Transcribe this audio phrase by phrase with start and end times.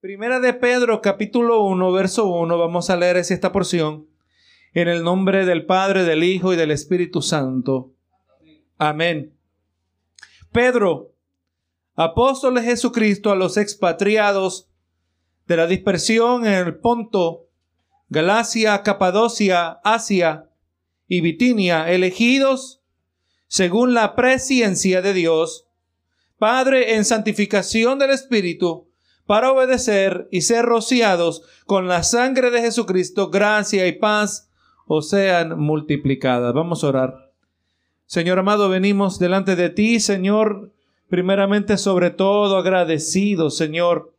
[0.00, 4.08] Primera de Pedro, capítulo 1, verso 1, vamos a leer esta porción.
[4.72, 7.92] En el nombre del Padre, del Hijo y del Espíritu Santo.
[8.78, 9.36] Amén.
[10.52, 11.12] Pedro,
[11.96, 14.70] apóstol de Jesucristo a los expatriados
[15.46, 17.50] de la dispersión en el Ponto,
[18.08, 20.48] Galacia, Capadocia, Asia
[21.08, 22.82] y Bitinia, elegidos
[23.48, 25.66] según la presciencia de Dios,
[26.38, 28.89] Padre en santificación del Espíritu,
[29.30, 34.50] para obedecer y ser rociados con la sangre de Jesucristo, gracia y paz
[34.88, 36.52] os sean multiplicadas.
[36.52, 37.32] Vamos a orar.
[38.06, 40.72] Señor amado, venimos delante de ti, Señor,
[41.08, 44.16] primeramente sobre todo agradecidos, Señor,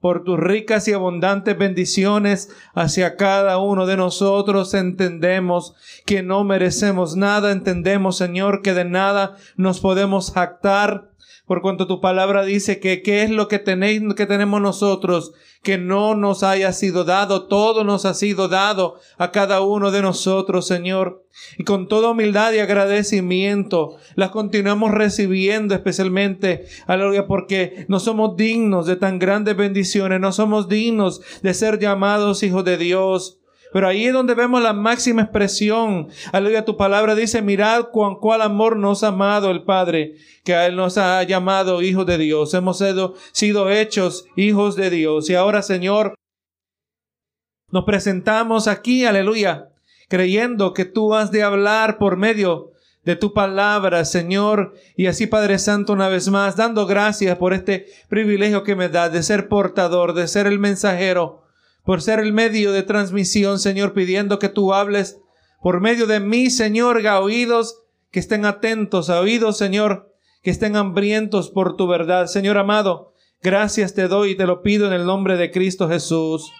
[0.00, 4.72] por tus ricas y abundantes bendiciones hacia cada uno de nosotros.
[4.72, 5.74] Entendemos
[6.06, 11.10] que no merecemos nada, entendemos, Señor, que de nada nos podemos jactar
[11.46, 15.32] por cuanto tu palabra dice que qué es lo que tenéis, que tenemos nosotros,
[15.62, 20.02] que no nos haya sido dado, todo nos ha sido dado a cada uno de
[20.02, 21.24] nosotros, Señor.
[21.56, 28.86] Y con toda humildad y agradecimiento, las continuamos recibiendo especialmente, aleluya, porque no somos dignos
[28.86, 33.38] de tan grandes bendiciones, no somos dignos de ser llamados hijos de Dios.
[33.76, 36.08] Pero ahí es donde vemos la máxima expresión.
[36.32, 40.64] Aleluya, tu palabra dice, mirad cuán cuál amor nos ha amado el Padre, que a
[40.64, 42.54] Él nos ha llamado hijos de Dios.
[42.54, 45.28] Hemos sido, sido hechos hijos de Dios.
[45.28, 46.14] Y ahora, Señor,
[47.70, 49.68] nos presentamos aquí, aleluya,
[50.08, 52.70] creyendo que tú has de hablar por medio
[53.04, 54.72] de tu palabra, Señor.
[54.96, 59.10] Y así, Padre Santo, una vez más, dando gracias por este privilegio que me da
[59.10, 61.45] de ser portador, de ser el mensajero
[61.86, 65.20] por ser el medio de transmisión, Señor, pidiendo que tú hables
[65.62, 70.74] por medio de mí, Señor, a oídos que estén atentos, a oídos, Señor, que estén
[70.74, 72.26] hambrientos por tu verdad.
[72.26, 76.50] Señor amado, gracias te doy y te lo pido en el nombre de Cristo Jesús.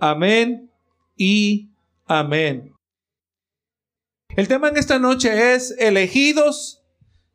[0.00, 0.70] Amén
[1.16, 1.70] y
[2.04, 2.74] amén.
[4.36, 6.82] El tema en esta noche es elegidos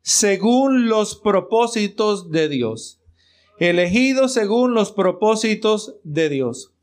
[0.02, 3.00] según los propósitos de Dios.
[3.58, 6.74] Elegidos según los propósitos de Dios.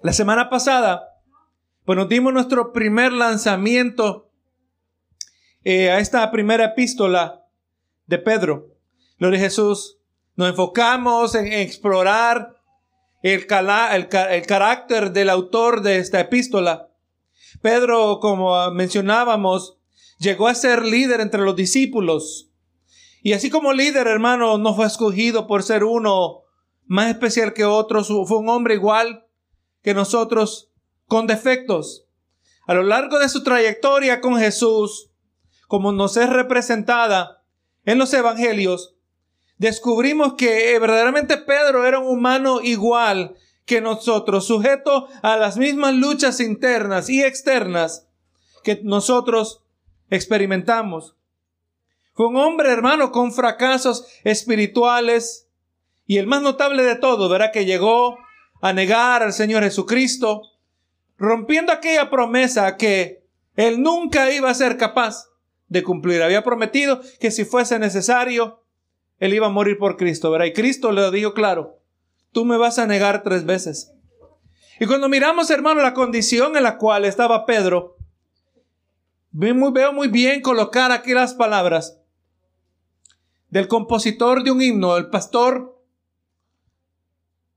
[0.00, 1.08] La semana pasada,
[1.84, 4.30] pues nos dimos nuestro primer lanzamiento
[5.64, 7.44] eh, a esta primera epístola
[8.06, 8.76] de Pedro.
[9.18, 9.98] Gloria a Jesús.
[10.36, 12.60] Nos enfocamos en, explorar
[13.22, 16.90] el, el carácter del autor de esta epístola.
[17.60, 19.80] Pedro, como mencionábamos,
[20.20, 22.52] llegó a ser líder entre los discípulos.
[23.20, 26.42] Y así como líder, hermano, no fue escogido por ser uno
[26.86, 29.27] más especial que otro, fue un hombre igual
[29.82, 30.70] que nosotros
[31.06, 32.06] con defectos.
[32.66, 35.10] A lo largo de su trayectoria con Jesús,
[35.66, 37.42] como nos es representada
[37.84, 38.94] en los evangelios,
[39.56, 46.40] descubrimos que verdaderamente Pedro era un humano igual que nosotros, sujeto a las mismas luchas
[46.40, 48.08] internas y externas
[48.64, 49.62] que nosotros
[50.10, 51.16] experimentamos.
[52.14, 55.48] Fue un hombre, hermano, con fracasos espirituales
[56.06, 58.18] y el más notable de todo, verá que llegó
[58.60, 60.42] a negar al Señor Jesucristo,
[61.16, 63.24] rompiendo aquella promesa que
[63.56, 65.28] él nunca iba a ser capaz
[65.68, 66.22] de cumplir.
[66.22, 68.62] Había prometido que si fuese necesario,
[69.18, 70.46] él iba a morir por Cristo, ¿verdad?
[70.46, 71.78] Y Cristo le dijo claro,
[72.32, 73.92] tú me vas a negar tres veces.
[74.80, 77.96] Y cuando miramos, hermano, la condición en la cual estaba Pedro,
[79.32, 82.00] veo muy, bien colocar aquí las palabras
[83.50, 85.77] del compositor de un himno, el pastor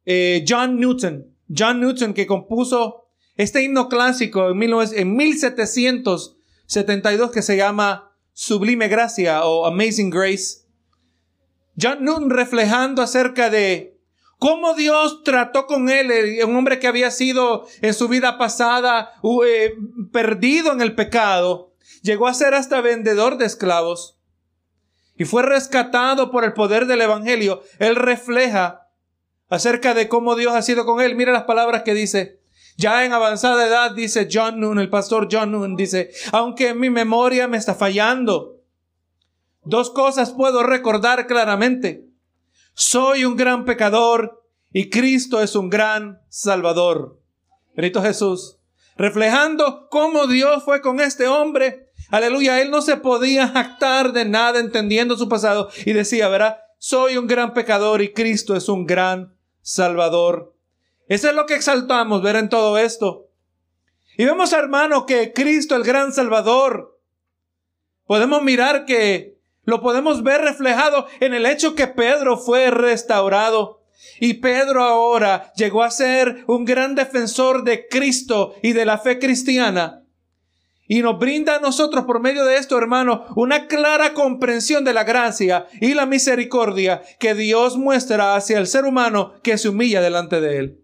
[0.05, 1.35] eh, John Newton.
[1.49, 9.65] John Newton que compuso este himno clásico en, 1772 que se llama Sublime Gracia o
[9.65, 10.61] Amazing Grace.
[11.81, 13.97] John Newton reflejando acerca de
[14.37, 16.11] cómo Dios trató con él,
[16.45, 19.11] un hombre que había sido en su vida pasada
[19.45, 19.73] eh,
[20.11, 24.21] perdido en el pecado, llegó a ser hasta vendedor de esclavos
[25.21, 27.61] y fue rescatado por el poder del Evangelio.
[27.77, 28.80] Él refleja
[29.51, 31.13] acerca de cómo Dios ha sido con él.
[31.15, 32.39] Mira las palabras que dice.
[32.77, 37.47] Ya en avanzada edad, dice John Noon, el pastor John Noon, dice, aunque mi memoria
[37.47, 38.61] me está fallando,
[39.63, 42.07] dos cosas puedo recordar claramente.
[42.73, 47.19] Soy un gran pecador y Cristo es un gran salvador.
[47.75, 48.57] Benito Jesús.
[48.95, 51.91] Reflejando cómo Dios fue con este hombre.
[52.09, 52.61] Aleluya.
[52.61, 57.27] Él no se podía jactar de nada entendiendo su pasado y decía, verá, soy un
[57.27, 60.55] gran pecador y Cristo es un gran Salvador.
[61.07, 63.27] Eso es lo que exaltamos ver en todo esto.
[64.17, 66.99] Y vemos, hermano, que Cristo, el gran Salvador,
[68.05, 73.83] podemos mirar que Lo podemos ver reflejado en el hecho que Pedro fue restaurado.
[74.19, 79.19] Y Pedro ahora llegó a ser un gran defensor de Cristo y de la fe
[79.19, 80.00] cristiana.
[80.91, 85.05] Y nos brinda a nosotros por medio de esto, hermano, una clara comprensión de la
[85.05, 90.41] gracia y la misericordia que Dios muestra hacia el ser humano que se humilla delante
[90.41, 90.81] de él.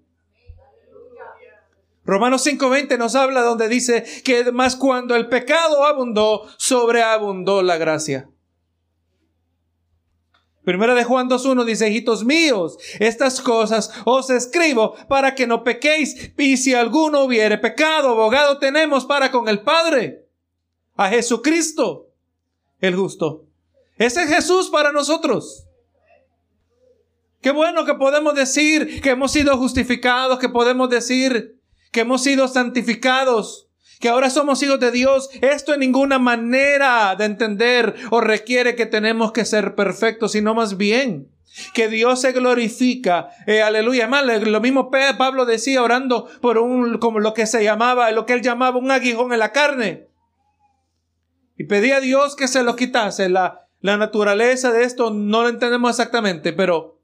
[2.05, 8.29] Romanos 5:20 nos habla donde dice que más cuando el pecado abundó, sobreabundó la gracia.
[10.67, 16.33] Primera de Juan 2.1 dice, hijitos míos, estas cosas os escribo para que no pequéis.
[16.37, 20.27] Y si alguno hubiere pecado, abogado tenemos para con el Padre,
[20.97, 22.09] a Jesucristo,
[22.81, 23.45] el justo.
[23.95, 25.69] Ese es Jesús para nosotros.
[27.39, 31.61] Qué bueno que podemos decir que hemos sido justificados, que podemos decir
[31.93, 33.66] que hemos sido santificados
[33.99, 38.85] que ahora somos hijos de Dios, esto en ninguna manera de entender o requiere que
[38.85, 41.29] tenemos que ser perfectos, sino más bien
[41.73, 43.29] que Dios se glorifica.
[43.47, 44.07] Eh, aleluya.
[44.07, 48.33] Más, lo mismo Pablo decía orando por un, como lo que se llamaba, lo que
[48.33, 50.07] él llamaba un aguijón en la carne.
[51.57, 53.29] Y pedía a Dios que se lo quitase.
[53.29, 56.96] La, la naturaleza de esto no lo entendemos exactamente, pero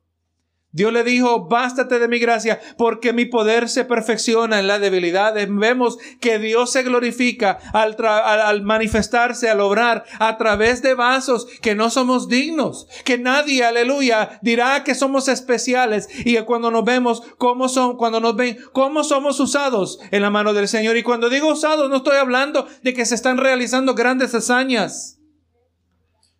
[0.74, 5.36] Dios le dijo, bástate de mi gracia, porque mi poder se perfecciona en la debilidad.
[5.48, 11.76] Vemos que Dios se glorifica al, al, manifestarse, al obrar a través de vasos que
[11.76, 17.70] no somos dignos, que nadie, aleluya, dirá que somos especiales y cuando nos vemos, cómo
[17.70, 20.98] son, cuando nos ven, cómo somos usados en la mano del Señor.
[20.98, 25.20] Y cuando digo usados, no estoy hablando de que se están realizando grandes hazañas.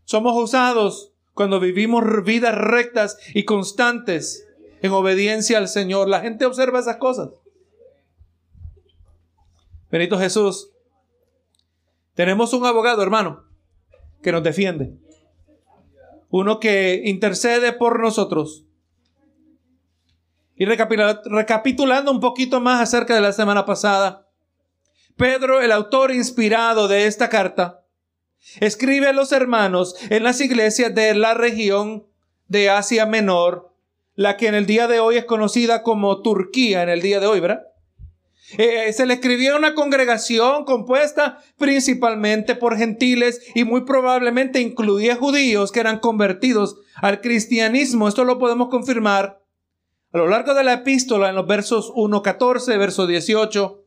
[0.06, 4.48] Somos usados cuando vivimos vidas rectas y constantes
[4.82, 6.08] en obediencia al Señor.
[6.08, 7.30] La gente observa esas cosas.
[9.90, 10.72] Benito Jesús,
[12.16, 13.46] tenemos un abogado, hermano,
[14.22, 14.98] que nos defiende.
[16.30, 18.66] Uno que intercede por nosotros.
[20.56, 24.28] Y recapitulando un poquito más acerca de la semana pasada,
[25.16, 27.83] Pedro, el autor inspirado de esta carta,
[28.60, 32.06] Escribe a los hermanos en las iglesias de la región
[32.48, 33.74] de Asia Menor,
[34.16, 37.28] la que en el día de hoy es conocida como Turquía, en el día de
[37.28, 37.64] hoy, ¿verdad?
[38.58, 45.16] Eh, se le escribió a una congregación compuesta principalmente por gentiles y muy probablemente incluía
[45.16, 48.08] judíos que eran convertidos al cristianismo.
[48.08, 49.42] Esto lo podemos confirmar
[50.12, 53.84] a lo largo de la epístola en los versos 1.14, verso 18,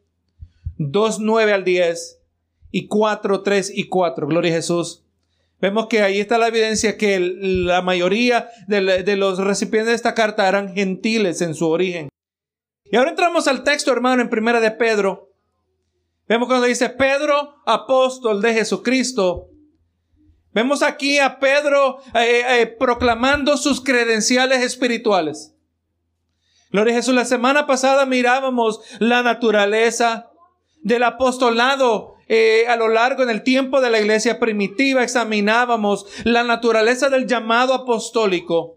[0.79, 2.26] 2.9 al 10
[2.71, 4.27] y 4, 3 y 4.
[4.27, 5.07] Gloria a Jesús.
[5.61, 10.49] Vemos que ahí está la evidencia que la mayoría de, los recipientes de esta carta
[10.49, 12.09] eran gentiles en su origen.
[12.85, 15.31] Y ahora entramos al texto, hermano, en primera de Pedro.
[16.29, 19.49] Vemos cuando dice Pedro, apóstol de Jesucristo.
[20.53, 25.55] Vemos aquí a Pedro eh, eh, proclamando sus credenciales espirituales.
[26.71, 27.15] Gloria a Jesús.
[27.15, 30.31] La semana pasada mirábamos la naturaleza
[30.83, 36.43] del apostolado eh, a lo largo en el tiempo de la iglesia primitiva examinábamos la
[36.43, 38.77] naturaleza del llamado apostólico.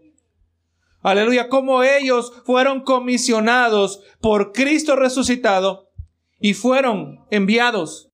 [1.02, 5.90] Aleluya, cómo ellos fueron comisionados por Cristo resucitado
[6.38, 8.10] y fueron enviados.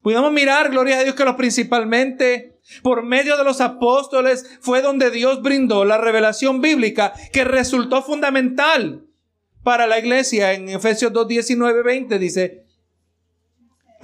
[0.00, 5.10] Podemos mirar, gloria a Dios, que lo principalmente por medio de los apóstoles fue donde
[5.10, 9.06] Dios brindó la revelación bíblica que resultó fundamental
[9.62, 10.52] para la iglesia.
[10.52, 12.63] En Efesios 2, 19, 20 dice,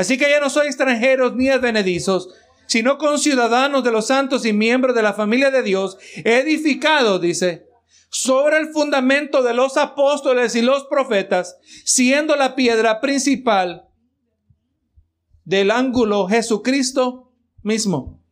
[0.00, 2.30] Así que ya no soy extranjeros ni advenedizos,
[2.66, 7.66] sino conciudadanos de los santos y miembros de la familia de Dios, edificados, dice,
[8.09, 13.90] sobre el fundamento de los apóstoles y los profetas, siendo la piedra principal
[15.45, 18.25] del ángulo Jesucristo mismo.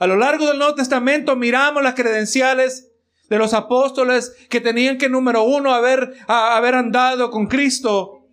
[0.00, 2.92] A lo largo del Nuevo Testamento miramos las credenciales
[3.28, 8.26] de los apóstoles que tenían que, número uno, haber, haber andado con Cristo.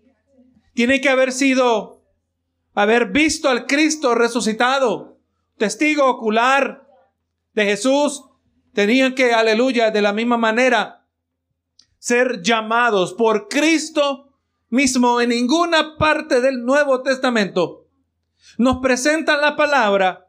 [0.73, 1.94] Tiene que haber sido
[2.75, 5.17] haber visto al Cristo resucitado,
[5.57, 6.87] testigo ocular
[7.53, 8.23] de Jesús,
[8.73, 11.07] tenían que, aleluya, de la misma manera,
[11.97, 14.33] ser llamados por Cristo
[14.69, 17.87] mismo en ninguna parte del Nuevo Testamento.
[18.57, 20.24] Nos presentan la palabra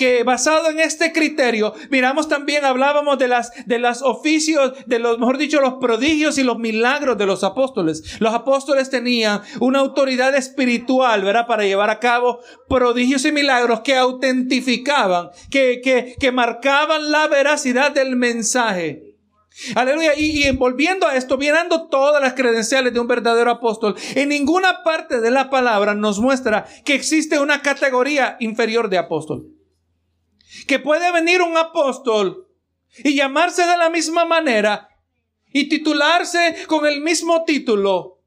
[0.00, 5.18] que basado en este criterio, miramos también, hablábamos de las, de las oficios, de los,
[5.18, 8.18] mejor dicho, los prodigios y los milagros de los apóstoles.
[8.18, 11.46] Los apóstoles tenían una autoridad espiritual, ¿verdad?
[11.46, 17.90] Para llevar a cabo prodigios y milagros que autentificaban, que, que, que marcaban la veracidad
[17.90, 19.18] del mensaje.
[19.74, 20.14] Aleluya.
[20.16, 24.82] Y, y volviendo a esto, mirando todas las credenciales de un verdadero apóstol, en ninguna
[24.82, 29.59] parte de la palabra nos muestra que existe una categoría inferior de apóstol.
[30.66, 32.48] Que puede venir un apóstol
[32.98, 34.88] y llamarse de la misma manera
[35.52, 38.20] y titularse con el mismo título,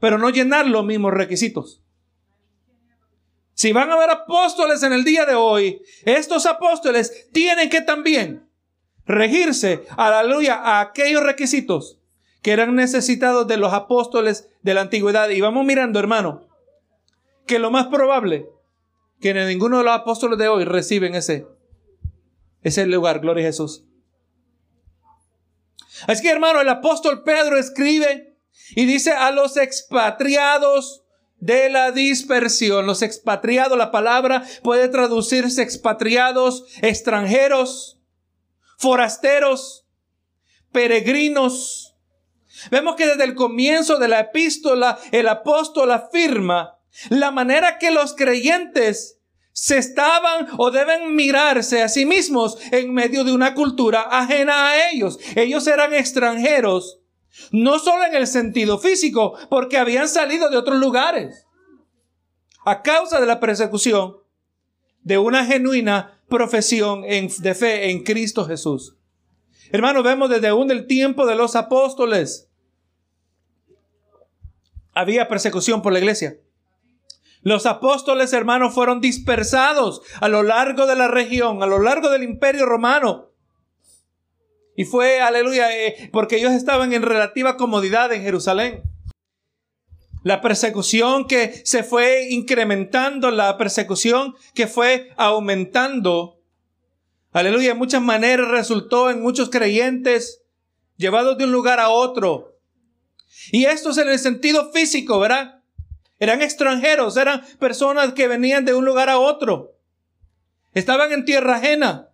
[0.00, 1.82] pero no llenar los mismos requisitos.
[3.54, 8.48] Si van a haber apóstoles en el día de hoy, estos apóstoles tienen que también
[9.06, 11.98] regirse, aleluya, a aquellos requisitos
[12.40, 15.28] que eran necesitados de los apóstoles de la antigüedad.
[15.30, 16.48] Y vamos mirando, hermano,
[17.46, 18.48] que lo más probable
[19.22, 21.46] que ninguno de los apóstoles de hoy reciben ese,
[22.62, 23.84] ese lugar, gloria a Jesús.
[26.08, 28.36] Así que hermano, el apóstol Pedro escribe
[28.74, 31.04] y dice a los expatriados
[31.36, 32.86] de la dispersión.
[32.86, 38.00] Los expatriados, la palabra puede traducirse expatriados, extranjeros,
[38.78, 39.86] forasteros,
[40.72, 41.96] peregrinos.
[42.72, 48.14] Vemos que desde el comienzo de la epístola el apóstol afirma la manera que los
[48.14, 49.18] creyentes
[49.52, 54.90] se estaban o deben mirarse a sí mismos en medio de una cultura ajena a
[54.90, 55.18] ellos.
[55.36, 57.00] Ellos eran extranjeros,
[57.50, 61.46] no solo en el sentido físico, porque habían salido de otros lugares
[62.64, 64.16] a causa de la persecución
[65.02, 68.96] de una genuina profesión de fe en Cristo Jesús.
[69.70, 72.48] Hermanos, vemos desde aún el tiempo de los apóstoles.
[74.94, 76.36] Había persecución por la iglesia.
[77.42, 82.22] Los apóstoles hermanos fueron dispersados a lo largo de la región, a lo largo del
[82.22, 83.30] imperio romano.
[84.76, 88.82] Y fue, aleluya, eh, porque ellos estaban en relativa comodidad en Jerusalén.
[90.22, 96.40] La persecución que se fue incrementando, la persecución que fue aumentando,
[97.32, 100.42] aleluya, en muchas maneras resultó en muchos creyentes
[100.96, 102.56] llevados de un lugar a otro.
[103.50, 105.61] Y esto es en el sentido físico, ¿verdad?
[106.22, 109.76] Eran extranjeros, eran personas que venían de un lugar a otro.
[110.72, 112.10] Estaban en tierra ajena.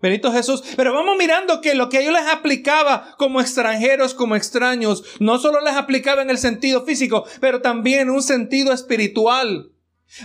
[0.00, 0.64] Benito Jesús.
[0.74, 5.60] Pero vamos mirando que lo que ellos les aplicaba como extranjeros, como extraños, no solo
[5.60, 9.73] les aplicaba en el sentido físico, pero también en un sentido espiritual.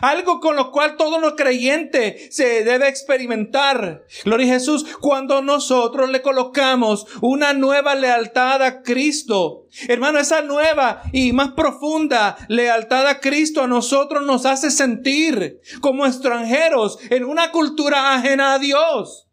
[0.01, 4.03] Algo con lo cual todo los creyente se debe experimentar.
[4.23, 9.65] Gloria a Jesús, cuando nosotros le colocamos una nueva lealtad a Cristo.
[9.87, 16.05] Hermano, esa nueva y más profunda lealtad a Cristo a nosotros nos hace sentir como
[16.05, 19.27] extranjeros en una cultura ajena a Dios.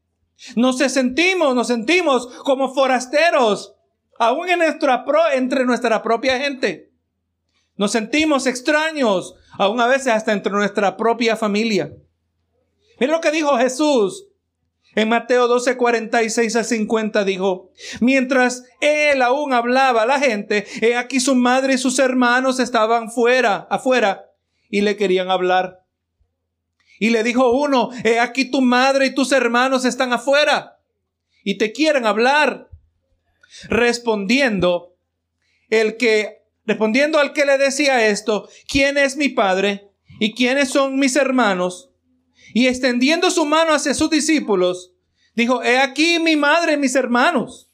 [0.54, 3.74] Nos sentimos, nos sentimos como forasteros,
[4.18, 6.92] aún en nuestra entre nuestra propia gente.
[7.76, 11.92] Nos sentimos extraños, aún a veces hasta entre nuestra propia familia.
[12.98, 14.28] Miren lo que dijo Jesús
[14.96, 17.70] en Mateo 12, 46 a 50 dijo,
[18.00, 23.10] mientras él aún hablaba a la gente, he aquí su madre y sus hermanos estaban
[23.10, 24.30] fuera, afuera,
[24.70, 25.84] y le querían hablar.
[26.98, 30.78] Y le dijo uno, he aquí tu madre y tus hermanos están afuera,
[31.44, 32.70] y te quieren hablar.
[33.68, 34.96] Respondiendo,
[35.68, 39.90] el que Respondiendo al que le decía esto, ¿quién es mi padre?
[40.18, 41.90] ¿Y quiénes son mis hermanos?
[42.54, 44.94] Y extendiendo su mano hacia sus discípulos,
[45.34, 47.70] dijo, he aquí mi madre y mis hermanos.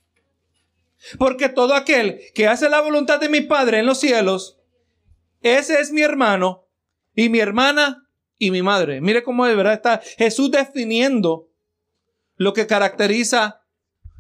[1.19, 4.61] Porque todo aquel que hace la voluntad de mi Padre en los cielos,
[5.41, 6.69] ese es mi hermano
[7.15, 8.09] y mi hermana
[8.39, 9.01] y mi madre.
[9.01, 11.49] Mire cómo de verdad está Jesús definiendo
[12.37, 13.62] lo que caracteriza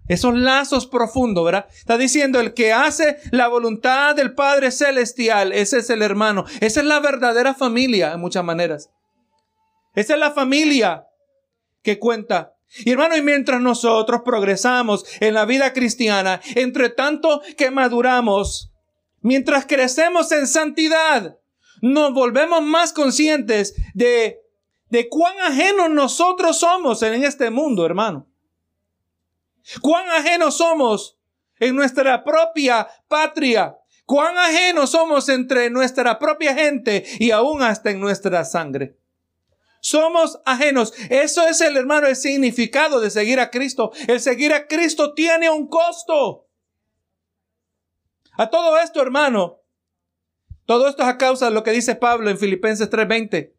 [0.08, 1.66] esos lazos profundos, ¿verdad?
[1.72, 6.44] Está diciendo el que hace la voluntad del Padre Celestial, ese es el hermano.
[6.60, 8.90] Esa es la verdadera familia en muchas maneras.
[9.94, 11.06] Esa es la familia
[11.82, 12.54] que cuenta.
[12.84, 18.72] Y hermano, y mientras nosotros progresamos en la vida cristiana, entre tanto que maduramos,
[19.20, 21.38] mientras crecemos en santidad,
[21.82, 24.40] nos volvemos más conscientes de,
[24.88, 28.31] de cuán ajenos nosotros somos en este mundo, hermano.
[29.80, 31.18] Cuán ajenos somos
[31.58, 33.78] en nuestra propia patria.
[34.04, 38.98] Cuán ajenos somos entre nuestra propia gente y aún hasta en nuestra sangre.
[39.80, 40.92] Somos ajenos.
[41.08, 43.92] Eso es el hermano, el significado de seguir a Cristo.
[44.06, 46.48] El seguir a Cristo tiene un costo.
[48.38, 49.60] A todo esto, hermano,
[50.66, 53.54] todo esto es a causa de lo que dice Pablo en Filipenses 3:20.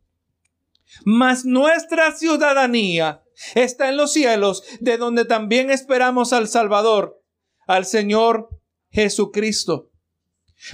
[1.05, 3.22] Mas nuestra ciudadanía
[3.55, 7.21] está en los cielos, de donde también esperamos al Salvador,
[7.67, 8.49] al Señor
[8.89, 9.89] Jesucristo.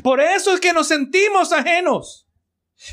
[0.04, 2.28] Por eso es que nos sentimos ajenos.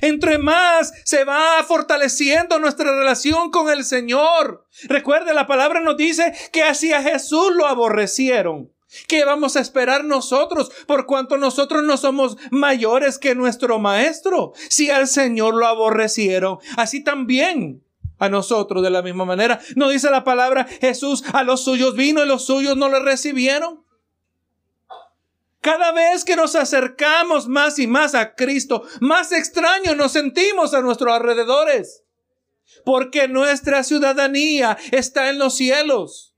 [0.00, 4.66] Entre más se va fortaleciendo nuestra relación con el Señor.
[4.84, 8.72] Recuerde, la palabra nos dice que hacia Jesús lo aborrecieron.
[9.08, 14.52] ¿Qué vamos a esperar nosotros por cuanto nosotros no somos mayores que nuestro Maestro?
[14.68, 17.85] Si al Señor lo aborrecieron, así también
[18.18, 19.60] a nosotros de la misma manera.
[19.74, 23.84] No dice la palabra Jesús a los suyos vino y los suyos no le recibieron.
[25.60, 30.80] Cada vez que nos acercamos más y más a Cristo, más extraños nos sentimos a
[30.80, 32.04] nuestros alrededores.
[32.84, 36.34] Porque nuestra ciudadanía está en los cielos.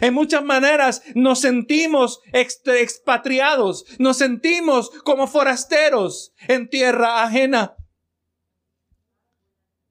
[0.00, 7.76] En muchas maneras nos sentimos expatriados, nos sentimos como forasteros en tierra ajena.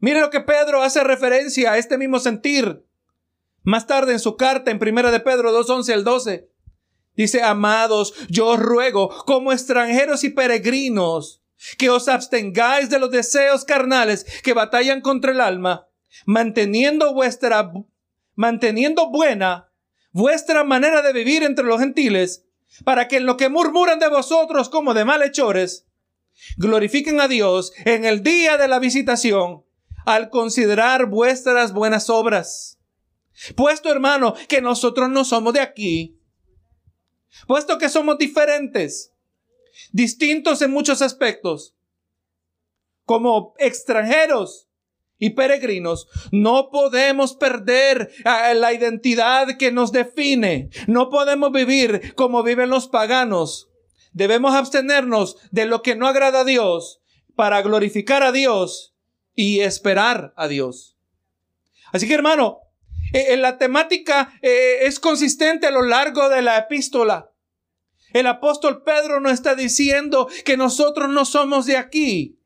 [0.01, 2.83] Mire lo que Pedro hace referencia a este mismo sentir.
[3.63, 6.49] Más tarde en su carta en Primera de Pedro 2.11 al 12.
[7.15, 11.43] Dice, amados, yo os ruego, como extranjeros y peregrinos,
[11.77, 15.87] que os abstengáis de los deseos carnales que batallan contra el alma,
[16.25, 17.71] manteniendo vuestra,
[18.35, 19.71] manteniendo buena
[20.13, 22.45] vuestra manera de vivir entre los gentiles,
[22.83, 25.87] para que en lo que murmuran de vosotros como de malhechores,
[26.57, 29.63] glorifiquen a Dios en el día de la visitación,
[30.05, 32.79] al considerar vuestras buenas obras.
[33.55, 36.19] Puesto, hermano, que nosotros no somos de aquí,
[37.47, 39.13] puesto que somos diferentes,
[39.91, 41.75] distintos en muchos aspectos,
[43.05, 44.67] como extranjeros,
[45.21, 50.71] y peregrinos, no podemos perder ah, la identidad que nos define.
[50.87, 53.69] No podemos vivir como viven los paganos.
[54.13, 57.01] Debemos abstenernos de lo que no agrada a Dios
[57.35, 58.90] para glorificar a Dios
[59.35, 60.97] y esperar a Dios.
[61.91, 62.59] Así que hermano,
[63.13, 67.31] eh, la temática eh, es consistente a lo largo de la epístola.
[68.13, 72.37] El apóstol Pedro no está diciendo que nosotros no somos de aquí.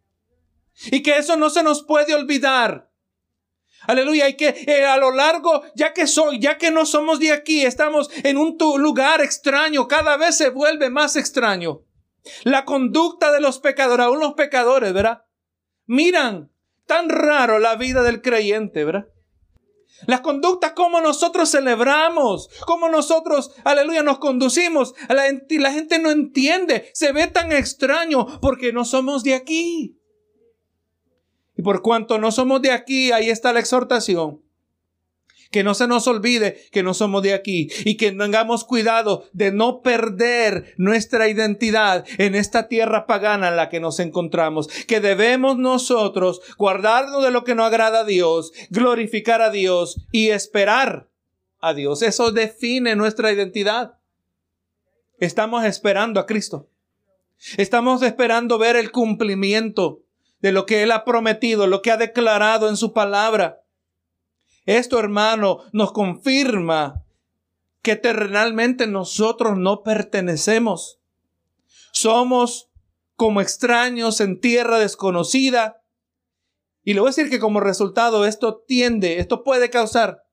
[0.92, 2.90] Y que eso no se nos puede olvidar.
[3.88, 7.32] Aleluya, y que eh, a lo largo, ya que soy, ya que no somos de
[7.32, 11.84] aquí, estamos en un lugar extraño, cada vez se vuelve más extraño.
[12.44, 15.24] La conducta de los pecadores, aún los pecadores, ¿verdad?
[15.86, 16.50] Miran
[16.86, 19.08] tan raro la vida del creyente, ¿verdad?
[20.08, 24.94] Las conductas, como nosotros celebramos, como nosotros, aleluya, nos conducimos.
[25.08, 29.98] La, la gente no entiende, se ve tan extraño porque no somos de aquí.
[31.58, 34.45] Y por cuanto no somos de aquí, ahí está la exhortación.
[35.56, 39.54] Que no se nos olvide que no somos de aquí y que tengamos cuidado de
[39.54, 44.68] no perder nuestra identidad en esta tierra pagana en la que nos encontramos.
[44.68, 50.32] Que debemos nosotros guardarnos de lo que no agrada a Dios, glorificar a Dios y
[50.32, 51.08] esperar
[51.62, 52.02] a Dios.
[52.02, 53.94] Eso define nuestra identidad.
[55.22, 56.68] Estamos esperando a Cristo.
[57.56, 60.02] Estamos esperando ver el cumplimiento
[60.42, 63.62] de lo que Él ha prometido, lo que ha declarado en su palabra.
[64.66, 67.04] Esto, hermano, nos confirma
[67.82, 71.00] que terrenalmente nosotros no pertenecemos.
[71.92, 72.70] Somos
[73.16, 75.84] como extraños en tierra desconocida.
[76.84, 80.26] Y le voy a decir que como resultado esto tiende, esto puede causar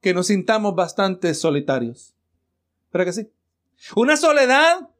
[0.00, 2.14] que nos sintamos bastante solitarios.
[2.90, 3.30] ¿Pero que sí?
[3.96, 4.90] Una soledad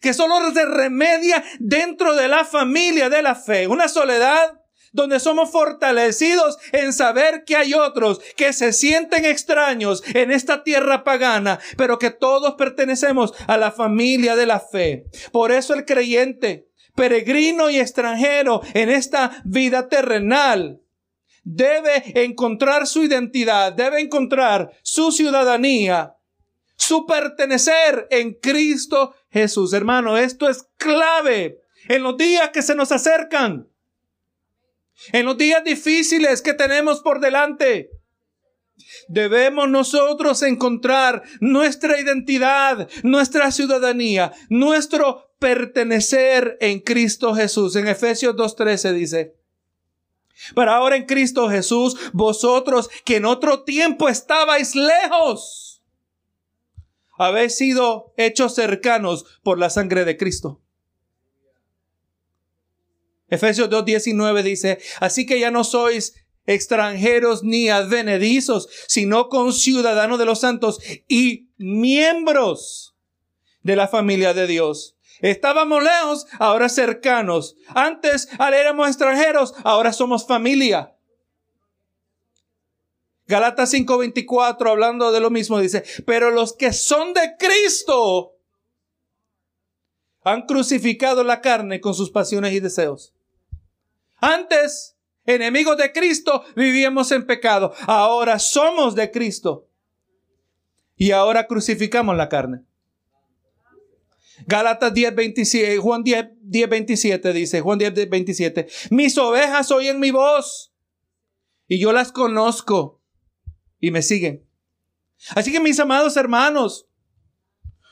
[0.00, 3.66] que solo se remedia dentro de la familia de la fe.
[3.66, 4.60] Una soledad
[4.92, 11.04] donde somos fortalecidos en saber que hay otros que se sienten extraños en esta tierra
[11.04, 15.04] pagana, pero que todos pertenecemos a la familia de la fe.
[15.32, 20.80] Por eso el creyente, peregrino y extranjero en esta vida terrenal,
[21.44, 26.16] debe encontrar su identidad, debe encontrar su ciudadanía
[26.76, 29.72] su pertenecer en Cristo Jesús.
[29.72, 33.68] Hermano, esto es clave en los días que se nos acercan,
[35.12, 37.90] en los días difíciles que tenemos por delante.
[39.08, 47.76] Debemos nosotros encontrar nuestra identidad, nuestra ciudadanía, nuestro pertenecer en Cristo Jesús.
[47.76, 49.36] En Efesios 2.13 dice,
[50.54, 55.82] para ahora en Cristo Jesús, vosotros que en otro tiempo estabais lejos,
[57.18, 60.60] habéis sido hechos cercanos por la sangre de Cristo.
[63.28, 66.14] Efesios 2.19 dice, así que ya no sois
[66.46, 72.94] extranjeros ni advenedizos, sino conciudadanos de los santos y miembros
[73.62, 74.96] de la familia de Dios.
[75.20, 77.56] Estábamos lejos, ahora cercanos.
[77.68, 80.94] Antes éramos extranjeros, ahora somos familia.
[83.26, 88.36] Galatas 5:24, hablando de lo mismo, dice, pero los que son de Cristo
[90.22, 93.15] han crucificado la carne con sus pasiones y deseos.
[94.26, 97.72] Antes, enemigos de Cristo, vivíamos en pecado.
[97.86, 99.68] Ahora somos de Cristo.
[100.96, 102.64] Y ahora crucificamos la carne.
[104.44, 110.10] Gálatas 10, 27, Juan 10, 10, 27 dice, Juan 10, 27, mis ovejas oyen mi
[110.10, 110.74] voz
[111.68, 113.00] Y yo las conozco
[113.78, 114.44] y me siguen.
[115.36, 116.88] Así que mis amados hermanos,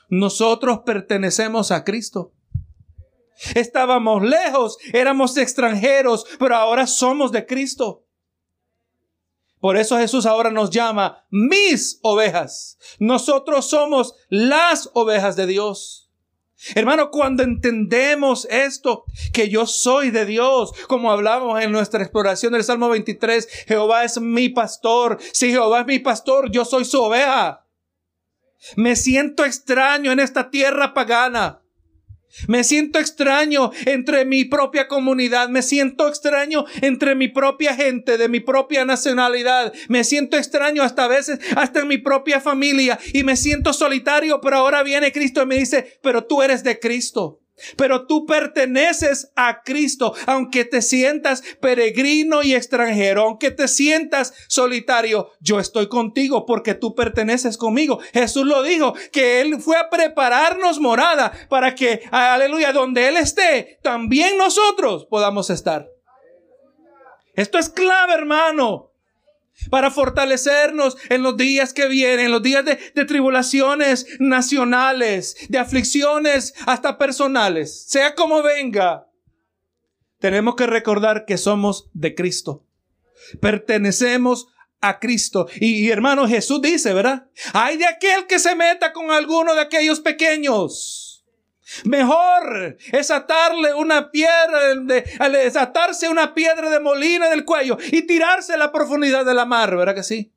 [0.09, 2.34] nosotros pertenecemos a Cristo.
[3.55, 8.05] Estábamos lejos, éramos extranjeros, pero ahora somos de Cristo.
[9.61, 12.79] Por eso Jesús ahora nos llama mis ovejas.
[12.99, 16.11] Nosotros somos las ovejas de Dios.
[16.75, 22.64] Hermano, cuando entendemos esto, que yo soy de Dios, como hablamos en nuestra exploración del
[22.64, 25.18] Salmo 23, Jehová es mi pastor.
[25.33, 27.66] Si Jehová es mi pastor, yo soy su oveja.
[28.77, 31.63] Me siento extraño en esta tierra pagana.
[32.49, 38.29] Me siento extraño entre mi propia comunidad, me siento extraño entre mi propia gente, de
[38.29, 43.25] mi propia nacionalidad, me siento extraño hasta a veces, hasta en mi propia familia y
[43.25, 47.43] me siento solitario, pero ahora viene Cristo y me dice, pero tú eres de Cristo.
[47.76, 55.30] Pero tú perteneces a Cristo, aunque te sientas peregrino y extranjero, aunque te sientas solitario,
[55.40, 58.00] yo estoy contigo porque tú perteneces conmigo.
[58.12, 63.78] Jesús lo dijo, que Él fue a prepararnos morada para que, aleluya, donde Él esté,
[63.82, 65.88] también nosotros podamos estar.
[67.34, 68.93] Esto es clave, hermano
[69.70, 76.54] para fortalecernos en los días que vienen, en los días de, tribulaciones nacionales, de aflicciones
[76.66, 79.06] hasta personales, sea como venga.
[80.18, 82.64] Tenemos que recordar que somos de Cristo.
[83.40, 84.48] Pertenecemos
[84.80, 85.48] a Cristo.
[85.60, 87.26] Y, y, hermano Jesús dice, ¿verdad?
[87.52, 91.03] Hay de aquel que se meta con alguno de aquellos pequeños
[91.85, 94.74] Mejor es atarle una piedra,
[95.42, 99.46] es atarse una piedra de molina del cuello y tirarse a la profundidad de la
[99.46, 100.33] mar, ¿verdad que sí?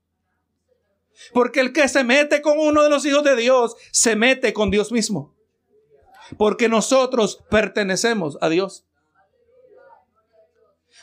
[1.33, 4.71] Porque el que se mete con uno de los hijos de Dios, se mete con
[4.71, 5.35] Dios mismo.
[6.37, 8.85] Porque nosotros pertenecemos a Dios.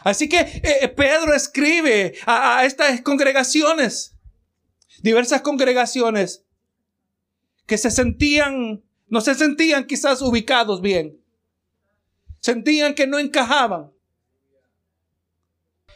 [0.01, 4.15] Así que eh, eh, Pedro escribe a estas congregaciones,
[5.01, 6.45] diversas congregaciones,
[7.67, 11.21] que se sentían no se sentían quizás ubicados bien.
[12.41, 13.91] Sentían que no encajaban.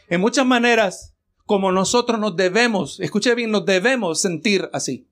[0.07, 1.13] En muchas maneras,
[1.45, 5.07] como nosotros nos debemos, escuche bien, nos debemos sentir así.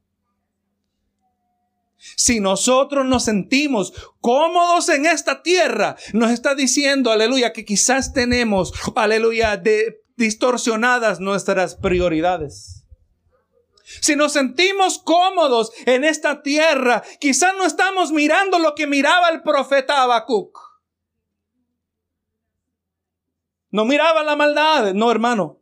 [2.16, 8.72] Si nosotros nos sentimos cómodos en esta tierra, nos está diciendo, aleluya, que quizás tenemos,
[8.96, 12.77] aleluya, de distorsionadas nuestras prioridades.
[14.02, 19.44] Si nos sentimos cómodos en esta tierra, quizás no estamos mirando lo que miraba el
[19.44, 20.60] profeta Habacuc.
[23.72, 25.62] No miraba la maldad, no hermano.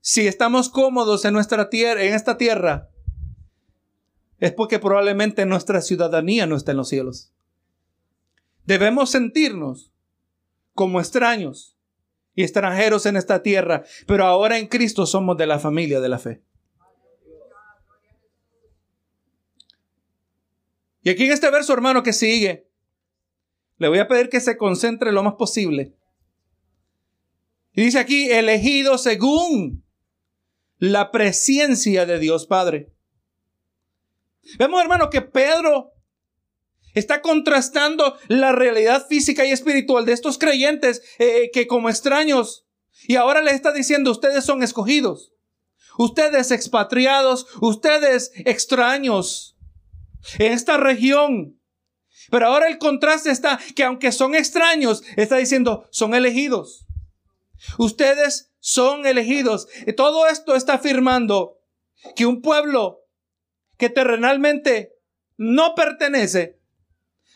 [0.00, 2.90] Si estamos cómodos en nuestra tierra, en esta tierra,
[4.38, 7.32] es porque probablemente nuestra ciudadanía no está en los cielos.
[8.64, 9.92] Debemos sentirnos
[10.74, 11.76] como extraños
[12.34, 16.18] y extranjeros en esta tierra, pero ahora en Cristo somos de la familia de la
[16.18, 16.45] fe.
[21.06, 22.68] Y aquí en este verso, hermano, que sigue,
[23.76, 25.94] le voy a pedir que se concentre lo más posible.
[27.74, 29.84] Y dice aquí, elegido según
[30.78, 32.92] la presencia de Dios Padre.
[34.58, 35.92] Vemos, hermano, que Pedro
[36.92, 42.66] está contrastando la realidad física y espiritual de estos creyentes eh, que como extraños,
[43.06, 45.32] y ahora le está diciendo, ustedes son escogidos,
[45.98, 49.55] ustedes expatriados, ustedes extraños,
[50.38, 51.60] en esta región.
[52.30, 56.86] Pero ahora el contraste está que aunque son extraños, está diciendo, son elegidos.
[57.78, 59.68] Ustedes son elegidos.
[59.86, 61.58] Y todo esto está afirmando
[62.14, 63.00] que un pueblo
[63.76, 64.94] que terrenalmente
[65.36, 66.58] no pertenece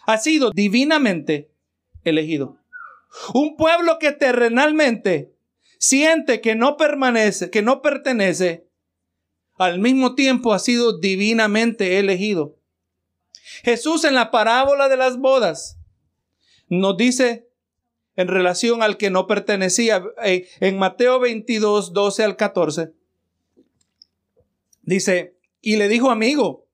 [0.07, 1.53] ha sido divinamente
[2.05, 2.59] elegido.
[3.35, 5.35] Un pueblo que terrenalmente
[5.79, 8.69] siente que no permanece, que no pertenece,
[9.59, 12.60] al mismo tiempo ha sido divinamente elegido.
[13.63, 15.79] Jesús en la parábola de las bodas
[16.69, 17.49] nos dice
[18.17, 22.93] en relación al que no pertenecía eh, en Mateo 22, 12 al 14.
[24.83, 26.67] Dice, y le dijo amigo,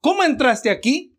[0.00, 1.16] ¿cómo entraste aquí?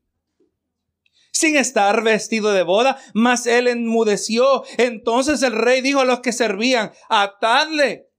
[1.32, 4.64] Sin estar vestido de boda, mas él enmudeció.
[4.78, 8.10] Entonces el rey dijo a los que servían, atadle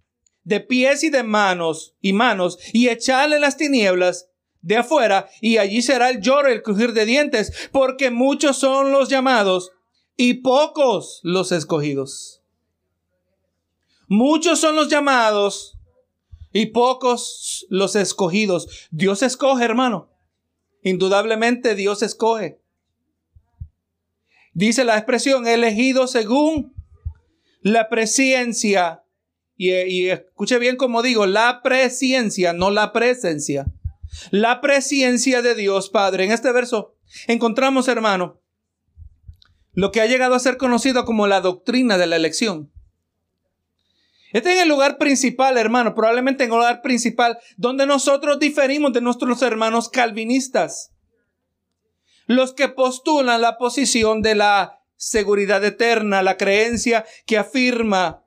[0.44, 4.29] de pies y de manos y manos y echarle las tinieblas
[4.62, 9.08] de afuera, y allí será el lloro el crujir de dientes, porque muchos son los
[9.08, 9.72] llamados
[10.16, 12.42] y pocos los escogidos.
[14.06, 15.78] Muchos son los llamados
[16.52, 18.88] y pocos los escogidos.
[18.90, 20.10] Dios escoge, hermano.
[20.82, 22.60] Indudablemente Dios escoge.
[24.52, 26.74] Dice la expresión elegido según
[27.62, 29.04] la presencia
[29.56, 33.66] y, y escuche bien como digo, la presciencia, no la presencia.
[34.30, 36.24] La presciencia de Dios Padre.
[36.24, 36.96] En este verso
[37.26, 38.40] encontramos, hermano,
[39.72, 42.72] lo que ha llegado a ser conocido como la doctrina de la elección.
[44.32, 49.00] Este es el lugar principal, hermano, probablemente en el lugar principal donde nosotros diferimos de
[49.00, 50.92] nuestros hermanos calvinistas.
[52.26, 58.24] Los que postulan la posición de la seguridad eterna, la creencia que afirma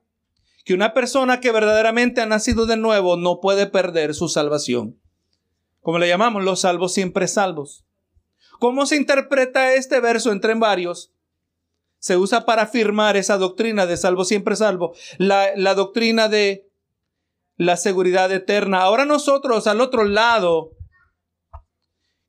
[0.64, 5.00] que una persona que verdaderamente ha nacido de nuevo no puede perder su salvación.
[5.84, 7.84] Como le llamamos, los salvos siempre salvos.
[8.58, 11.14] ¿Cómo se interpreta este verso entre varios?
[12.04, 16.68] se usa para afirmar esa doctrina de salvo siempre salvo, la, la doctrina de
[17.56, 18.82] la seguridad eterna.
[18.82, 20.72] Ahora nosotros al otro lado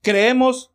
[0.02, 0.72] creemos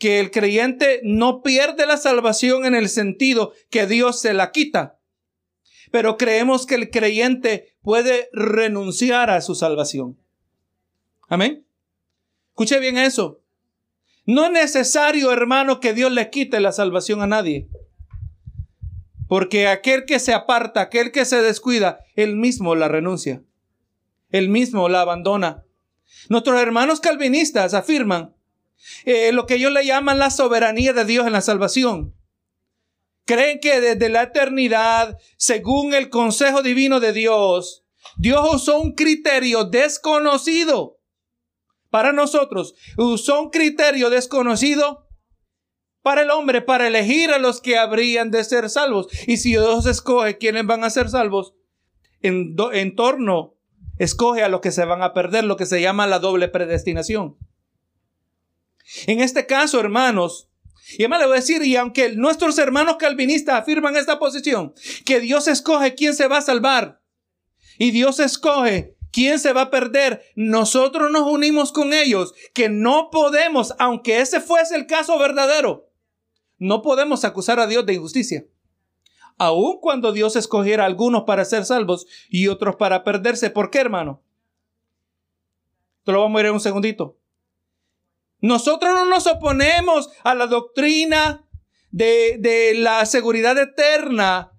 [0.00, 4.98] que el creyente no pierde la salvación en el sentido que Dios se la quita,
[5.92, 10.18] pero creemos que el creyente puede renunciar a su salvación.
[11.34, 11.66] Amén.
[12.50, 13.42] Escuche bien eso.
[14.24, 17.66] No es necesario, hermano, que Dios le quite la salvación a nadie.
[19.26, 23.42] Porque aquel que se aparta, aquel que se descuida, él mismo la renuncia.
[24.30, 25.64] Él mismo la abandona.
[26.28, 28.36] Nuestros hermanos calvinistas afirman
[29.04, 32.14] eh, lo que ellos le llaman la soberanía de Dios en la salvación.
[33.24, 37.84] Creen que desde la eternidad, según el consejo divino de Dios,
[38.18, 40.93] Dios usó un criterio desconocido
[41.94, 45.06] para nosotros usó un criterio desconocido
[46.02, 49.06] para el hombre, para elegir a los que habrían de ser salvos.
[49.28, 51.54] Y si Dios escoge quiénes van a ser salvos,
[52.20, 53.54] en, en torno
[53.96, 57.36] escoge a los que se van a perder, lo que se llama la doble predestinación.
[59.06, 60.50] En este caso, hermanos,
[60.98, 64.74] y además le voy a decir, y aunque nuestros hermanos calvinistas afirman esta posición,
[65.06, 67.04] que Dios escoge quién se va a salvar,
[67.78, 70.24] y Dios escoge ¿Quién se va a perder?
[70.34, 75.88] Nosotros nos unimos con ellos, que no podemos, aunque ese fuese el caso verdadero,
[76.58, 78.44] no podemos acusar a Dios de injusticia.
[79.38, 83.50] Aun cuando Dios escogiera a algunos para ser salvos y otros para perderse.
[83.50, 84.20] ¿Por qué, hermano?
[86.02, 87.16] Te lo vamos a ver en un segundito.
[88.40, 91.48] Nosotros no nos oponemos a la doctrina
[91.92, 94.50] de, de la seguridad eterna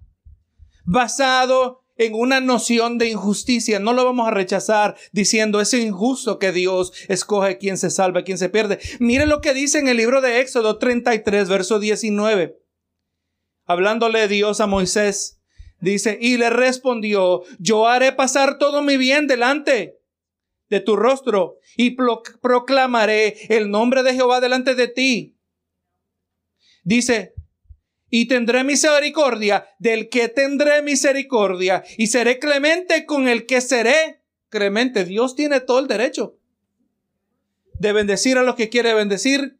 [0.86, 3.78] basado en una noción de injusticia.
[3.78, 8.38] No lo vamos a rechazar diciendo es injusto que Dios escoge quién se salva, quién
[8.38, 8.78] se pierde.
[8.98, 12.58] Mire lo que dice en el libro de Éxodo 33, verso 19.
[13.64, 15.40] Hablándole Dios a Moisés,
[15.80, 19.98] dice, y le respondió, yo haré pasar todo mi bien delante
[20.68, 21.96] de tu rostro y
[22.40, 25.36] proclamaré el nombre de Jehová delante de ti.
[26.84, 27.34] Dice,
[28.10, 35.04] y tendré misericordia del que tendré misericordia y seré clemente con el que seré clemente.
[35.04, 36.38] Dios tiene todo el derecho
[37.78, 39.58] de bendecir a los que quiere bendecir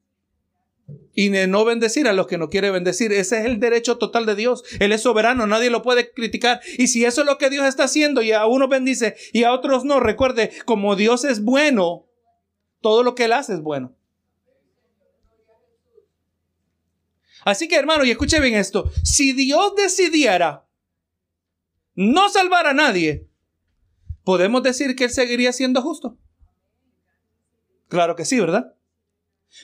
[1.14, 3.12] y de no bendecir a los que no quiere bendecir.
[3.12, 4.62] Ese es el derecho total de Dios.
[4.78, 6.60] Él es soberano, nadie lo puede criticar.
[6.78, 9.52] Y si eso es lo que Dios está haciendo y a unos bendice y a
[9.52, 12.06] otros no, recuerde, como Dios es bueno,
[12.80, 13.95] todo lo que Él hace es bueno.
[17.46, 20.66] Así que hermano, y escuche bien esto, si Dios decidiera
[21.94, 23.30] no salvar a nadie,
[24.24, 26.18] ¿podemos decir que Él seguiría siendo justo?
[27.86, 28.74] Claro que sí, ¿verdad?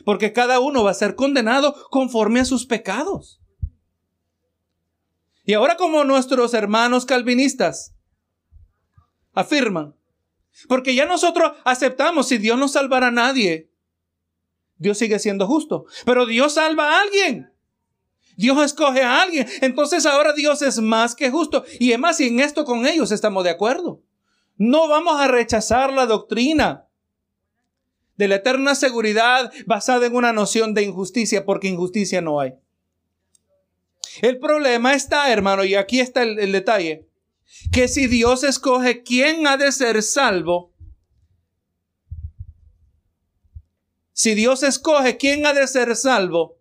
[0.05, 3.43] Porque cada uno va a ser condenado conforme a sus pecados.
[5.45, 7.97] Y ahora como nuestros hermanos calvinistas
[9.33, 9.97] afirman,
[10.69, 13.73] porque ya nosotros aceptamos si Dios no salvará a nadie,
[14.77, 17.52] Dios sigue siendo justo, pero Dios salva a alguien.
[18.37, 19.47] Dios escoge a alguien.
[19.61, 21.65] Entonces ahora Dios es más que justo.
[21.79, 24.03] Y es más, y en esto con ellos estamos de acuerdo.
[24.57, 26.87] No vamos a rechazar la doctrina
[28.17, 32.55] de la eterna seguridad basada en una noción de injusticia, porque injusticia no hay.
[34.21, 37.09] El problema está, hermano, y aquí está el, el detalle,
[37.73, 40.73] que si Dios escoge quién ha de ser salvo,
[44.13, 46.59] si Dios escoge quién ha de ser salvo,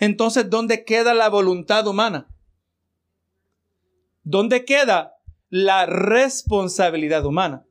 [0.00, 2.28] entonces, ¿dónde queda la voluntad humana?
[4.22, 5.16] ¿Dónde queda
[5.50, 7.66] la responsabilidad humana?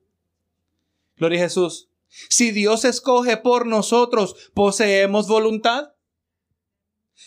[1.17, 1.89] Gloria a Jesús.
[2.08, 5.93] Si Dios escoge por nosotros, ¿poseemos voluntad?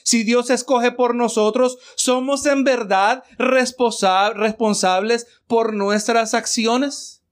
[0.04, 7.22] Si Dios escoge por nosotros, ¿somos en verdad responsables por nuestras acciones?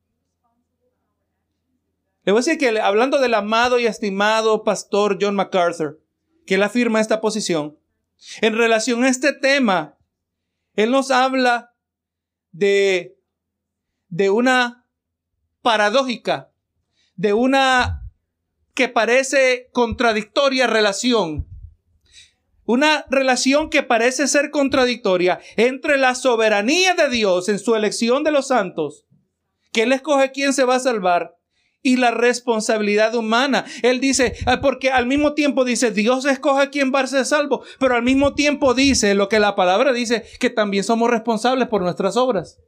[2.24, 6.00] Le voy a decir que hablando del amado y estimado pastor John MacArthur,
[6.46, 7.78] que él afirma esta posición.
[8.40, 9.98] En relación a este tema,
[10.74, 11.74] él nos habla
[12.52, 13.14] de
[14.14, 14.86] de una
[15.60, 16.52] paradójica,
[17.16, 18.08] de una
[18.72, 21.48] que parece contradictoria relación.
[22.64, 28.30] Una relación que parece ser contradictoria entre la soberanía de Dios en su elección de
[28.30, 29.04] los santos,
[29.72, 31.36] que Él escoge quién se va a salvar,
[31.84, 33.64] y la responsabilidad humana.
[33.82, 37.62] Él dice, ah, porque al mismo tiempo dice, Dios escoge quién va a ser salvo,
[37.78, 41.82] pero al mismo tiempo dice lo que la palabra dice, que también somos responsables por
[41.82, 42.58] nuestras obras.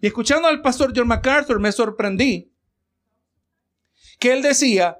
[0.00, 2.50] Y escuchando al pastor John MacArthur me sorprendí
[4.18, 4.98] que él decía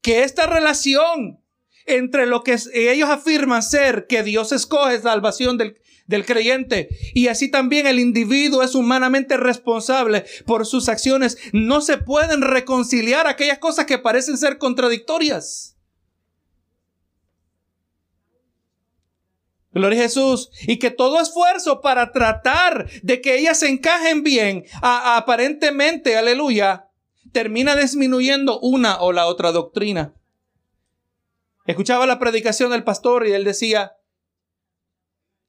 [0.00, 1.40] que esta relación
[1.86, 5.80] entre lo que ellos afirman ser que Dios escoge salvación del,
[6.12, 11.96] del creyente y así también el individuo es humanamente responsable por sus acciones, no se
[11.96, 15.78] pueden reconciliar aquellas cosas que parecen ser contradictorias.
[19.70, 20.50] Gloria a Jesús.
[20.66, 26.90] Y que todo esfuerzo para tratar de que ellas se encajen bien, aparentemente, aleluya,
[27.32, 30.14] termina disminuyendo una o la otra doctrina.
[31.64, 33.92] Escuchaba la predicación del pastor y él decía,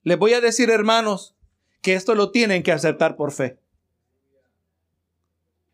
[0.04, 1.36] les voy a decir hermanos
[1.82, 3.60] que esto lo tienen que aceptar por fe.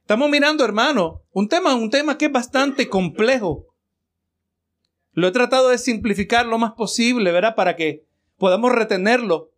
[0.01, 3.67] Estamos mirando, hermano, un tema, un tema que es bastante complejo.
[5.13, 7.55] Lo he tratado de simplificar lo más posible, ¿verdad?
[7.55, 8.05] Para que
[8.37, 9.51] podamos retenerlo.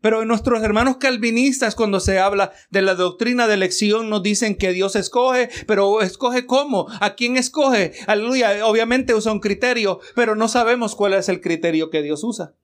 [0.00, 4.72] Pero nuestros hermanos calvinistas, cuando se habla de la doctrina de elección, nos dicen que
[4.72, 7.92] Dios escoge, pero escoge cómo, a quién escoge.
[8.06, 12.54] Aleluya, obviamente usa un criterio, pero no sabemos cuál es el criterio que Dios usa.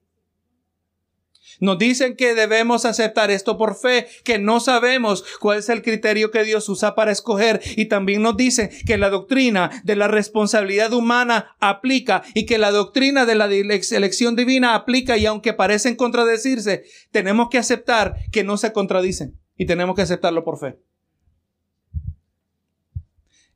[1.60, 6.30] Nos dicen que debemos aceptar esto por fe, que no sabemos cuál es el criterio
[6.30, 7.60] que Dios usa para escoger.
[7.76, 12.70] Y también nos dicen que la doctrina de la responsabilidad humana aplica y que la
[12.70, 18.56] doctrina de la elección divina aplica y aunque parecen contradecirse, tenemos que aceptar que no
[18.56, 20.78] se contradicen y tenemos que aceptarlo por fe.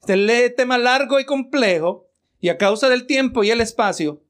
[0.01, 2.09] Este es tema largo y complejo
[2.41, 4.23] y a causa del tiempo y el espacio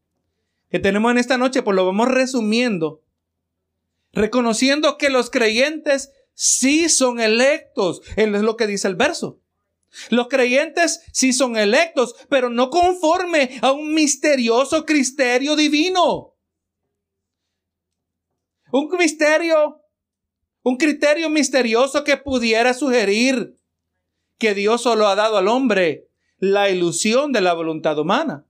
[0.69, 3.03] que tenemos en esta noche, pues lo vamos resumiendo
[4.13, 8.03] reconociendo que los creyentes sí son electos.
[8.17, 9.41] Es lo que dice el verso.
[10.09, 16.37] Los creyentes sí son electos, pero no conforme a un misterioso criterio divino.
[18.73, 19.83] Un misterio,
[20.63, 23.59] un criterio misterioso que pudiera sugerir
[24.39, 28.47] que Dios solo ha dado al hombre la ilusión de la voluntad humana.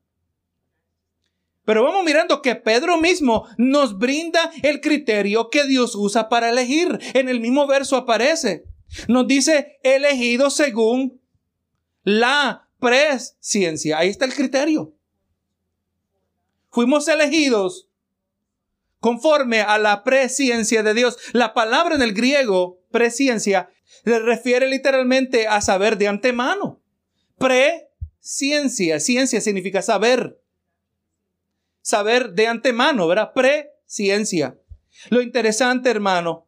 [1.64, 6.98] Pero vamos mirando que Pedro mismo nos brinda el criterio que Dios usa para elegir.
[7.14, 8.64] En el mismo verso aparece.
[9.08, 11.20] Nos dice elegido según
[12.02, 13.98] la presciencia.
[13.98, 14.94] Ahí está el criterio.
[16.70, 17.88] Fuimos elegidos
[19.00, 21.18] conforme a la presciencia de Dios.
[21.32, 23.70] La palabra en el griego, presciencia,
[24.04, 26.82] se refiere literalmente a saber de antemano.
[27.38, 30.39] Presciencia, ciencia significa saber
[31.90, 33.32] saber de antemano, ¿verdad?
[33.34, 34.56] Presciencia.
[35.08, 36.46] Lo interesante, hermano,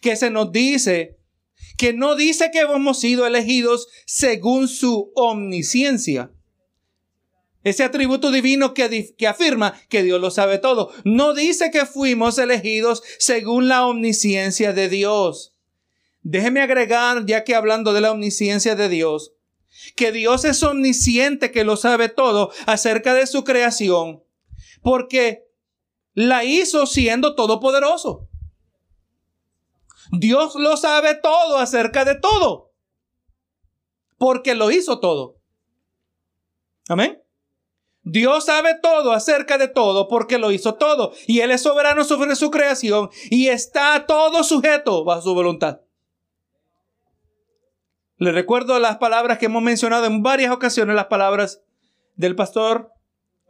[0.00, 1.16] que se nos dice
[1.76, 6.30] que no dice que hemos sido elegidos según su omnisciencia.
[7.62, 10.92] Ese atributo divino que, afirma que Dios lo sabe todo.
[11.04, 15.54] No dice que fuimos elegidos según la omnisciencia de Dios.
[16.22, 19.32] Déjeme agregar, ya que hablando de la omnisciencia de Dios,
[19.96, 24.23] que Dios es omnisciente, que lo sabe todo acerca de su creación
[24.84, 25.48] porque
[26.12, 28.28] la hizo siendo todopoderoso.
[30.12, 32.70] Dios lo sabe todo acerca de todo,
[34.18, 35.40] porque lo hizo todo.
[36.88, 37.20] Amén.
[38.02, 41.14] Dios sabe todo acerca de todo porque lo hizo todo.
[41.26, 45.80] Y Él es soberano sobre su creación y está todo sujeto bajo su voluntad.
[48.18, 51.62] Le recuerdo las palabras que hemos mencionado en varias ocasiones, las palabras
[52.16, 52.93] del pastor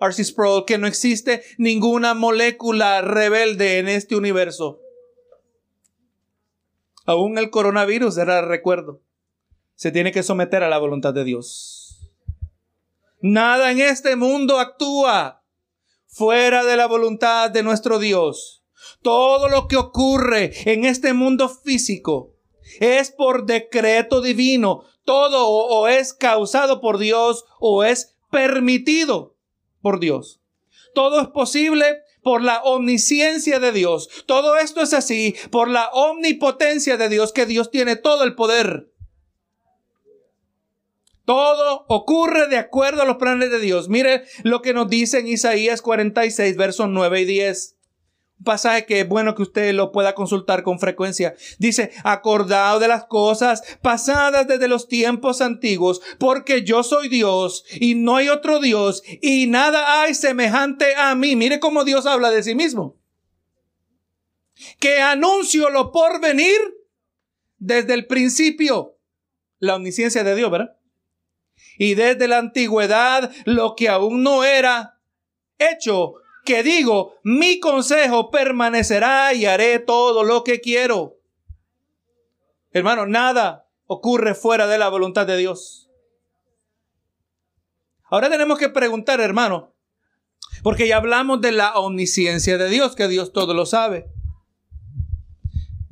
[0.01, 0.25] R.C.
[0.25, 4.81] Sproul, que no existe ninguna molécula rebelde en este universo.
[7.07, 9.01] Aún el coronavirus, era recuerdo,
[9.75, 12.11] se tiene que someter a la voluntad de Dios.
[13.21, 15.43] Nada en este mundo actúa
[16.07, 18.65] fuera de la voluntad de nuestro Dios.
[19.03, 22.35] Todo lo que ocurre en este mundo físico
[22.81, 24.85] es por decreto divino.
[25.05, 29.34] Todo o es causado por Dios o es permitido
[29.85, 30.41] por Dios.
[30.95, 31.85] Todo es posible
[32.23, 34.09] por la omnisciencia de Dios.
[34.25, 38.91] Todo esto es así por la omnipotencia de Dios, que Dios tiene todo el poder.
[41.27, 43.91] Todo ocurre de acuerdo a los planes de Dios.
[43.91, 47.74] Mire lo que nos dice en Isaías 46, versos 9 y 10.
[48.45, 51.35] Pasaje que es bueno que usted lo pueda consultar con frecuencia.
[51.59, 57.95] Dice, acordado de las cosas pasadas desde los tiempos antiguos, porque yo soy Dios y
[57.95, 61.35] no hay otro Dios y nada hay semejante a mí.
[61.35, 62.97] Mire cómo Dios habla de sí mismo.
[64.79, 66.57] Que anuncio lo por venir
[67.59, 68.99] desde el principio.
[69.59, 70.77] La omnisciencia de Dios, ¿verdad?
[71.79, 75.01] Y desde la antigüedad lo que aún no era
[75.59, 76.15] hecho
[76.45, 81.17] que digo, mi consejo permanecerá y haré todo lo que quiero.
[82.71, 85.91] Hermano, nada ocurre fuera de la voluntad de Dios.
[88.11, 89.75] Ahora tenemos que preguntar, hermano,
[90.63, 94.07] porque ya hablamos de la omnisciencia de Dios, que Dios todo lo sabe.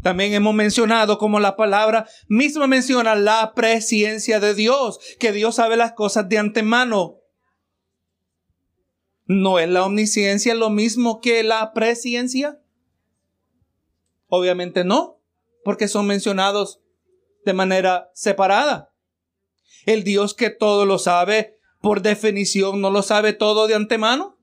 [0.03, 5.77] También hemos mencionado como la palabra misma menciona la presencia de Dios, que Dios sabe
[5.77, 7.22] las cosas de antemano.
[9.33, 12.61] ¿No es la omnisciencia lo mismo que la presciencia?
[14.27, 15.23] Obviamente no,
[15.65, 16.83] porque son mencionados
[17.47, 18.93] de manera separada.
[19.87, 24.39] El Dios que todo lo sabe, por definición, no lo sabe todo de antemano.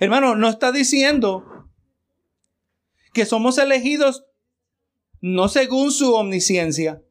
[0.00, 1.44] Hermano, no está diciendo
[3.12, 4.24] que somos elegidos
[5.20, 7.02] no según su omnisciencia,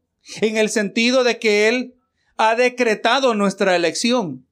[0.42, 1.96] en el sentido de que Él
[2.38, 4.48] ha decretado nuestra elección.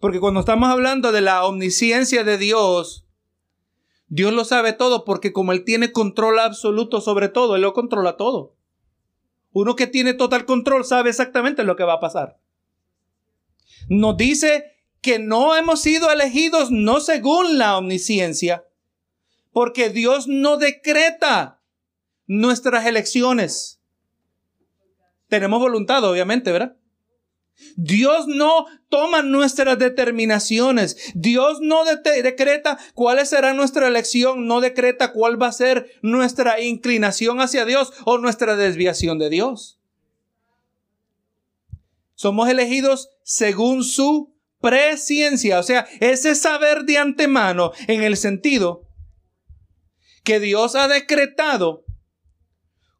[0.00, 3.04] Porque cuando estamos hablando de la omnisciencia de Dios,
[4.08, 8.16] Dios lo sabe todo porque como Él tiene control absoluto sobre todo, Él lo controla
[8.16, 8.54] todo.
[9.52, 12.38] Uno que tiene total control sabe exactamente lo que va a pasar.
[13.88, 14.64] Nos dice
[15.00, 18.64] que no hemos sido elegidos no según la omnisciencia,
[19.52, 21.60] porque Dios no decreta
[22.26, 23.80] nuestras elecciones.
[25.28, 26.77] Tenemos voluntad, obviamente, ¿verdad?
[27.76, 30.96] Dios no toma nuestras determinaciones.
[31.14, 37.40] Dios no decreta cuál será nuestra elección, no decreta cuál va a ser nuestra inclinación
[37.40, 39.78] hacia Dios o nuestra desviación de Dios.
[42.14, 48.88] Somos elegidos según su presciencia, o sea, ese saber de antemano en el sentido
[50.24, 51.84] que Dios ha decretado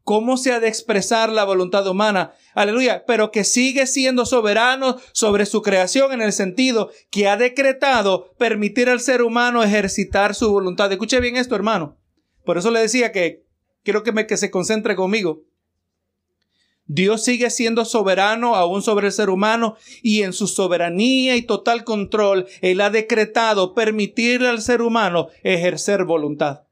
[0.09, 2.33] cómo se ha de expresar la voluntad humana.
[2.55, 3.05] Aleluya.
[3.05, 8.89] Pero que sigue siendo soberano sobre su creación en el sentido que ha decretado permitir
[8.89, 10.91] al ser humano ejercitar su voluntad.
[10.91, 11.95] Escuche bien esto, hermano.
[12.43, 13.45] Por eso le decía que
[13.83, 15.43] quiero que, me, que se concentre conmigo.
[16.87, 21.83] Dios sigue siendo soberano aún sobre el ser humano y en su soberanía y total
[21.83, 26.63] control, Él ha decretado permitir al ser humano ejercer voluntad.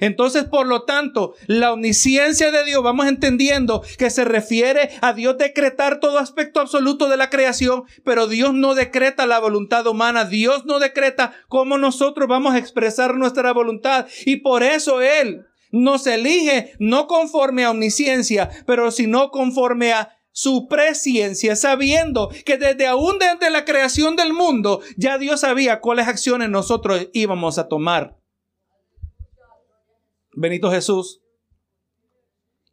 [0.00, 5.36] Entonces, por lo tanto, la omnisciencia de Dios, vamos entendiendo que se refiere a Dios
[5.38, 10.64] decretar todo aspecto absoluto de la creación, pero Dios no decreta la voluntad humana, Dios
[10.64, 16.72] no decreta cómo nosotros vamos a expresar nuestra voluntad y por eso Él nos elige
[16.78, 23.50] no conforme a omnisciencia, pero sino conforme a su presciencia, sabiendo que desde aún desde
[23.50, 28.16] la creación del mundo ya Dios sabía cuáles acciones nosotros íbamos a tomar.
[30.36, 31.20] Benito Jesús.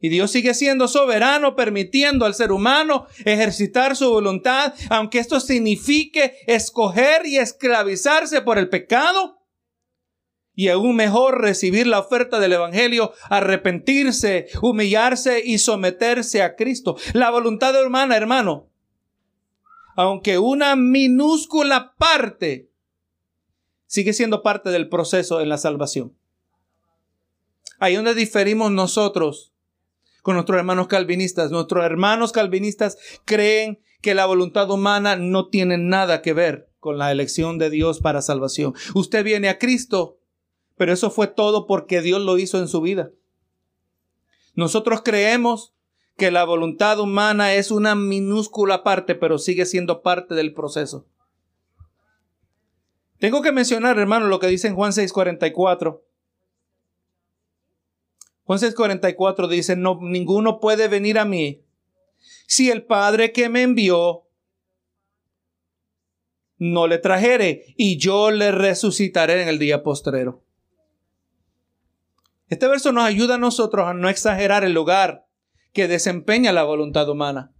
[0.03, 6.37] Y Dios sigue siendo soberano, permitiendo al ser humano ejercitar su voluntad, aunque esto signifique
[6.47, 9.37] escoger y esclavizarse por el pecado.
[10.55, 16.97] Y aún mejor recibir la oferta del Evangelio, arrepentirse, humillarse y someterse a Cristo.
[17.13, 18.69] La voluntad humana, hermano,
[19.95, 22.71] aunque una minúscula parte,
[23.85, 26.17] sigue siendo parte del proceso en la salvación.
[27.81, 29.53] Ahí donde diferimos nosotros
[30.21, 31.49] con nuestros hermanos calvinistas.
[31.49, 37.11] Nuestros hermanos calvinistas creen que la voluntad humana no tiene nada que ver con la
[37.11, 38.75] elección de Dios para salvación.
[38.93, 40.19] Usted viene a Cristo,
[40.77, 43.09] pero eso fue todo porque Dios lo hizo en su vida.
[44.53, 45.73] Nosotros creemos
[46.17, 51.07] que la voluntad humana es una minúscula parte, pero sigue siendo parte del proceso.
[53.17, 56.03] Tengo que mencionar, hermano, lo que dice en Juan 6:44.
[58.43, 61.63] Juan 6:44 dice, no, ninguno puede venir a mí
[62.47, 64.27] si el Padre que me envió
[66.57, 70.43] no le trajere y yo le resucitaré en el día postrero.
[72.49, 75.25] Este verso nos ayuda a nosotros a no exagerar el lugar
[75.73, 77.53] que desempeña la voluntad humana.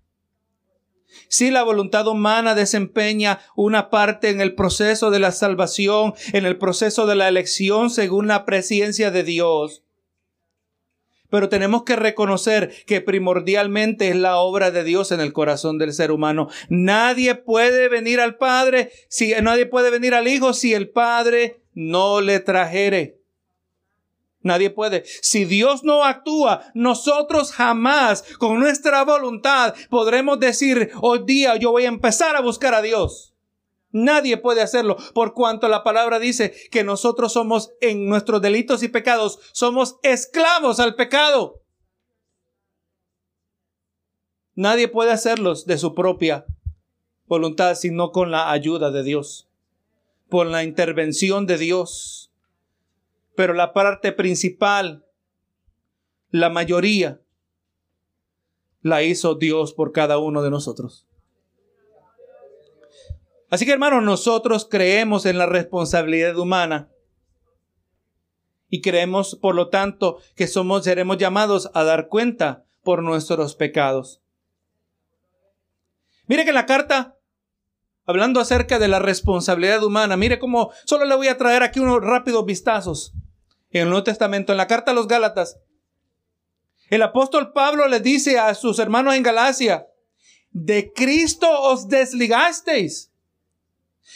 [1.30, 6.58] Si la voluntad humana desempeña una parte en el proceso de la salvación, en el
[6.58, 9.84] proceso de la elección según la presencia de Dios,
[11.32, 15.94] Pero tenemos que reconocer que primordialmente es la obra de Dios en el corazón del
[15.94, 16.50] ser humano.
[16.70, 22.22] Nadie puede venir al Padre, si nadie puede venir al Hijo si el Padre no
[22.22, 23.18] le trajere.
[24.44, 25.04] Nadie puede.
[25.22, 31.86] Si Dios no actúa, nosotros jamás con nuestra voluntad podremos decir, hoy día yo voy
[31.86, 33.31] a empezar a buscar a Dios.
[33.92, 38.88] Nadie puede hacerlo, por cuanto la palabra dice que nosotros somos en nuestros delitos y
[38.88, 41.62] pecados, somos esclavos al pecado.
[44.56, 46.46] Nadie puede hacerlos de su propia
[47.26, 49.50] voluntad, sino con la ayuda de Dios,
[50.30, 52.32] por la intervención de Dios.
[53.36, 55.06] Pero la parte principal,
[56.30, 57.22] la mayoría,
[58.82, 61.08] la hizo Dios por cada uno de nosotros.
[63.52, 66.89] Así que hermanos, nosotros creemos en la responsabilidad humana
[68.70, 74.22] y creemos, por lo tanto, que somos, seremos llamados a dar cuenta por nuestros pecados.
[76.28, 77.18] Mire que en la carta,
[78.06, 82.02] hablando acerca de la responsabilidad humana, mire cómo, solo le voy a traer aquí unos
[82.02, 83.12] rápidos vistazos.
[83.70, 85.60] En el Nuevo Testamento, en la carta a los Gálatas,
[86.89, 89.88] el apóstol Pablo le dice a sus hermanos en Galacia,
[90.52, 93.11] de Cristo os desligasteis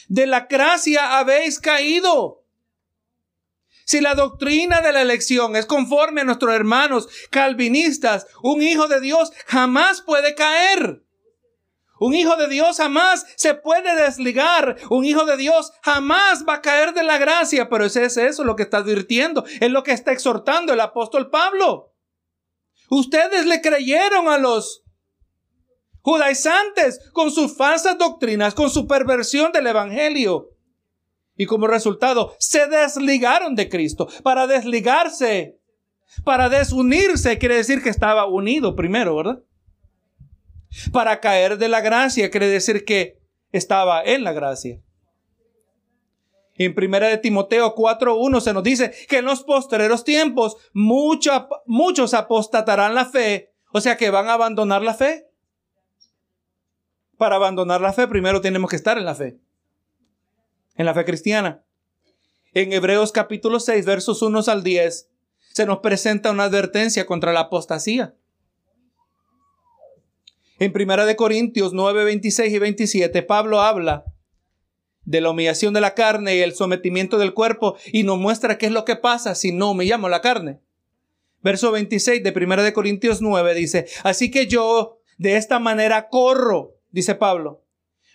[0.07, 2.43] de la gracia habéis caído.
[3.85, 8.99] Si la doctrina de la elección es conforme a nuestros hermanos calvinistas, un hijo de
[8.99, 11.03] Dios jamás puede caer.
[11.99, 14.77] Un hijo de Dios jamás se puede desligar.
[14.89, 17.69] Un hijo de Dios jamás va a caer de la gracia.
[17.69, 19.45] Pero es eso lo que está advirtiendo.
[19.61, 21.93] Es lo que está exhortando el apóstol Pablo.
[22.89, 24.84] Ustedes le creyeron a los
[26.05, 30.51] judaizantes con sus falsas doctrinas, con su perversión del Evangelio.
[31.35, 34.07] Y como resultado, se desligaron de Cristo.
[34.21, 35.57] Para desligarse,
[36.23, 39.41] para desunirse, quiere decir que estaba unido primero, ¿verdad?
[40.93, 43.17] Para caer de la gracia, quiere decir que
[43.51, 44.79] estaba en la gracia.
[46.53, 52.93] En primera de Timoteo 4.1 se nos dice que en los postreros tiempos muchos apostatarán
[52.93, 55.24] la fe, o sea que van a abandonar la fe
[57.17, 59.37] para abandonar la fe, primero tenemos que estar en la fe,
[60.75, 61.63] en la fe cristiana.
[62.53, 65.09] En Hebreos capítulo 6, versos 1 al 10,
[65.53, 68.15] se nos presenta una advertencia contra la apostasía.
[70.57, 74.05] En Primera de Corintios 9, 26 y 27, Pablo habla
[75.03, 78.67] de la humillación de la carne y el sometimiento del cuerpo y nos muestra qué
[78.67, 80.61] es lo que pasa si no humillamos la carne.
[81.41, 86.74] Verso 26 de Primera de Corintios 9 dice, así que yo de esta manera corro
[86.95, 87.61] dice Pablo.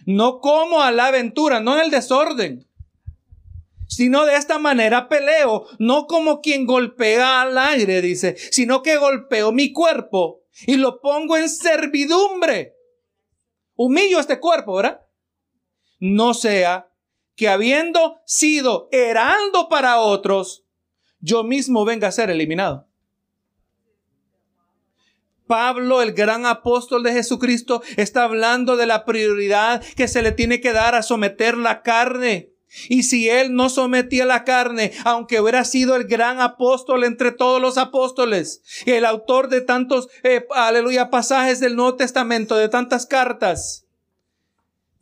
[0.07, 2.67] No como a la aventura, no en el desorden,
[3.87, 9.53] sino de esta manera peleo, no como quien golpea al aire, dice, sino que golpeo
[9.53, 12.75] mi cuerpo y lo pongo en servidumbre.
[13.77, 15.03] Humillo este cuerpo, ¿verdad?
[15.99, 16.91] No sea
[17.37, 20.65] que habiendo sido heraldo para otros,
[21.21, 22.90] yo mismo venga a ser eliminado.
[25.51, 30.61] Pablo, el gran apóstol de Jesucristo, está hablando de la prioridad que se le tiene
[30.61, 32.53] que dar a someter la carne.
[32.89, 37.61] Y si él no sometía la carne, aunque hubiera sido el gran apóstol entre todos
[37.61, 43.89] los apóstoles, el autor de tantos, eh, aleluya, pasajes del Nuevo Testamento, de tantas cartas,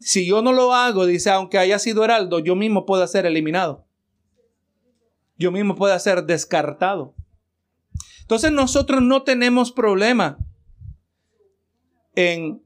[0.01, 3.85] si yo no lo hago, dice, aunque haya sido heraldo, yo mismo puedo ser eliminado.
[5.37, 7.15] Yo mismo puedo ser descartado.
[8.29, 10.37] Entonces nosotros no tenemos problema
[12.15, 12.63] en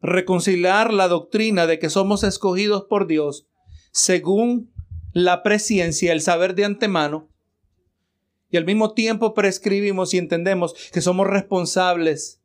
[0.00, 3.48] reconciliar la doctrina de que somos escogidos por Dios
[3.90, 4.72] según
[5.12, 7.28] la presencia, el saber de antemano,
[8.52, 12.40] y al mismo tiempo prescribimos y entendemos que somos responsables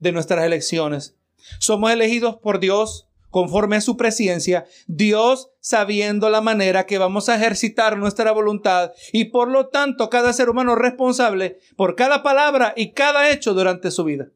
[0.00, 1.16] de nuestras elecciones.
[1.60, 7.34] Somos elegidos por Dios conforme a su presencia, Dios sabiendo la manera que vamos a
[7.34, 12.92] ejercitar nuestra voluntad y por lo tanto cada ser humano responsable por cada palabra y
[12.92, 14.28] cada hecho durante su vida.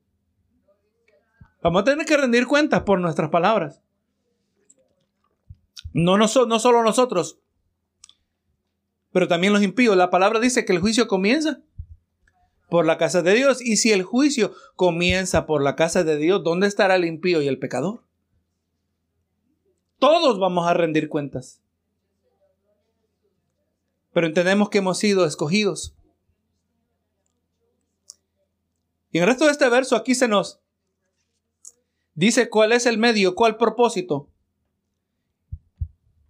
[1.63, 3.83] Vamos a tener que rendir cuentas por nuestras palabras.
[5.93, 7.39] No, no, no solo nosotros,
[9.13, 9.97] pero también los impíos.
[9.97, 11.61] La palabra dice que el juicio comienza
[12.71, 13.61] por la casa de Dios.
[13.61, 17.49] Y si el juicio comienza por la casa de Dios, ¿dónde estará el impío y
[17.49, 18.06] el pecador?
[19.99, 21.61] Todos vamos a rendir cuentas.
[24.13, 25.95] Pero entendemos que hemos sido escogidos.
[29.11, 30.61] Y en el resto de este verso aquí se nos
[32.15, 34.29] dice cuál es el medio, cuál propósito.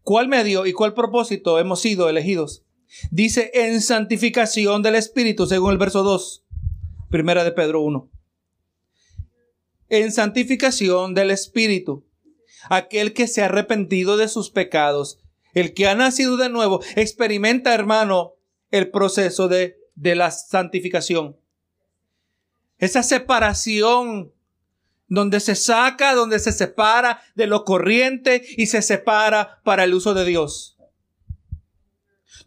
[0.02, 2.64] ¿Cuál medio y cuál propósito hemos sido elegidos?
[3.10, 6.44] Dice en santificación del Espíritu, según el verso 2,
[7.10, 8.08] primera de Pedro 1.
[9.88, 12.05] En santificación del Espíritu.
[12.68, 15.18] Aquel que se ha arrepentido de sus pecados,
[15.54, 18.34] el que ha nacido de nuevo, experimenta, hermano,
[18.70, 21.36] el proceso de, de la santificación.
[22.78, 24.32] Esa separación
[25.08, 30.14] donde se saca, donde se separa de lo corriente y se separa para el uso
[30.14, 30.76] de Dios.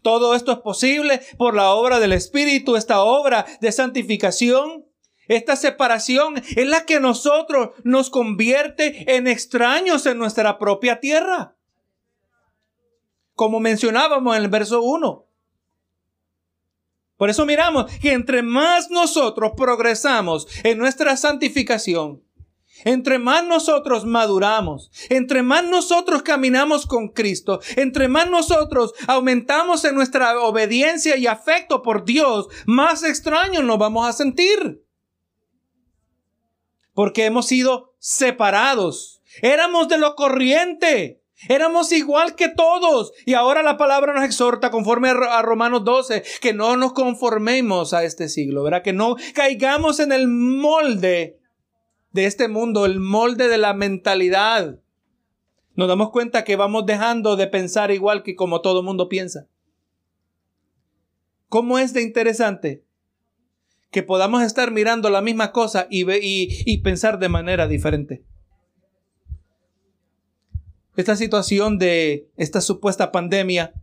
[0.02, 4.86] Todo esto es posible por la obra del Espíritu, esta obra de santificación.
[5.30, 11.54] Esta separación es la que nosotros nos convierte en extraños en nuestra propia tierra.
[13.36, 15.24] Como mencionábamos en el verso 1.
[17.16, 22.24] Por eso miramos que entre más nosotros progresamos en nuestra santificación,
[22.82, 29.94] entre más nosotros maduramos, entre más nosotros caminamos con Cristo, entre más nosotros aumentamos en
[29.94, 34.89] nuestra obediencia y afecto por Dios, más extraños nos vamos a sentir.
[37.00, 39.22] Porque hemos sido separados.
[39.40, 41.22] Éramos de lo corriente.
[41.48, 43.14] Éramos igual que todos.
[43.24, 48.04] Y ahora la palabra nos exhorta, conforme a Romanos 12, que no nos conformemos a
[48.04, 48.82] este siglo, ¿verdad?
[48.82, 51.40] Que no caigamos en el molde
[52.12, 54.78] de este mundo, el molde de la mentalidad.
[55.76, 59.46] Nos damos cuenta que vamos dejando de pensar igual que como todo mundo piensa.
[61.48, 62.84] ¿Cómo es de interesante
[63.90, 68.24] que podamos estar mirando la misma cosa y, y pensar de manera diferente?
[70.96, 73.74] Esta situación de esta supuesta pandemia,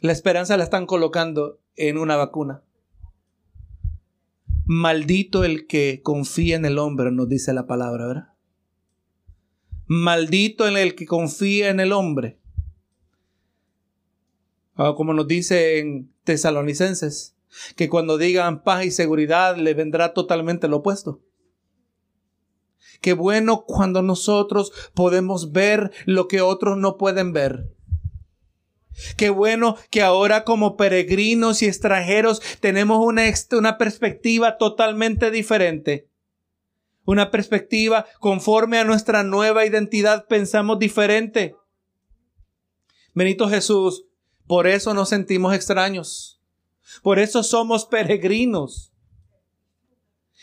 [0.00, 2.62] la esperanza la están colocando en una vacuna.
[4.66, 8.28] Maldito el que confía en el hombre, nos dice la palabra, ¿verdad?
[9.86, 12.38] Maldito el que confía en el hombre.
[14.74, 17.35] Ah, como nos dice en Tesalonicenses,
[17.76, 21.20] que cuando digan paz y seguridad le vendrá totalmente lo opuesto.
[23.00, 27.70] Qué bueno cuando nosotros podemos ver lo que otros no pueden ver.
[29.16, 36.08] Qué bueno que ahora como peregrinos y extranjeros tenemos una, una perspectiva totalmente diferente.
[37.04, 41.54] Una perspectiva conforme a nuestra nueva identidad pensamos diferente.
[43.14, 44.06] Benito Jesús,
[44.46, 46.35] por eso nos sentimos extraños.
[47.02, 48.92] Por eso somos peregrinos.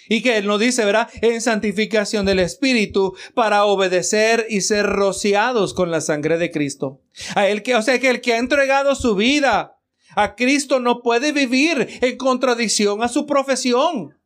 [0.10, 1.10] Y que Él nos dice, ¿verdad?
[1.22, 7.02] En santificación del Espíritu para obedecer y ser rociados con la sangre de Cristo.
[7.36, 9.78] A Él que, o sea, que el que ha entregado su vida
[10.16, 14.18] a Cristo no puede vivir en contradicción a su profesión.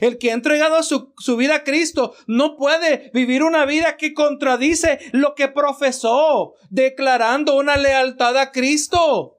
[0.00, 4.14] El que ha entregado su, su, vida a Cristo no puede vivir una vida que
[4.14, 9.33] contradice lo que profesó, declarando una lealtad a Cristo.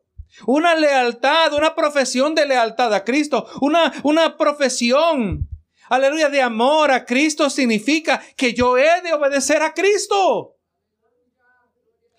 [0.45, 5.49] Una lealtad, una profesión de lealtad a Cristo, una, una profesión,
[5.89, 10.55] aleluya, de amor a Cristo significa que yo he de obedecer a Cristo.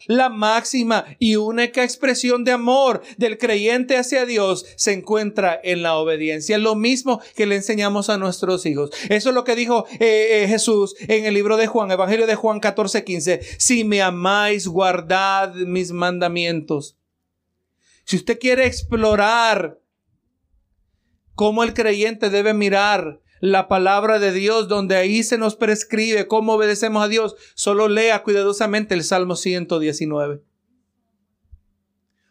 [0.07, 5.97] La máxima y única expresión de amor del creyente hacia Dios se encuentra en la
[5.97, 6.59] obediencia.
[6.59, 8.91] Lo mismo que le enseñamos a nuestros hijos.
[9.09, 12.37] Eso es lo que dijo eh, eh, Jesús en el libro de Juan, Evangelio de
[12.37, 13.41] Juan 14, 15.
[13.59, 16.96] Si me amáis, guardad mis mandamientos.
[18.07, 19.81] Si usted quiere explorar
[21.35, 26.53] cómo el creyente debe mirar la palabra de Dios, donde ahí se nos prescribe cómo
[26.53, 30.41] obedecemos a Dios, solo lea cuidadosamente el Salmo 119.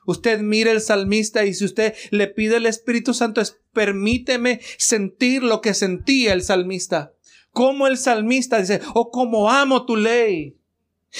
[0.06, 3.42] Usted mire el salmista y si usted le pide al Espíritu Santo,
[3.74, 7.12] permíteme sentir lo que sentía el salmista.
[7.52, 10.58] Como el salmista dice, oh, como amo tu ley.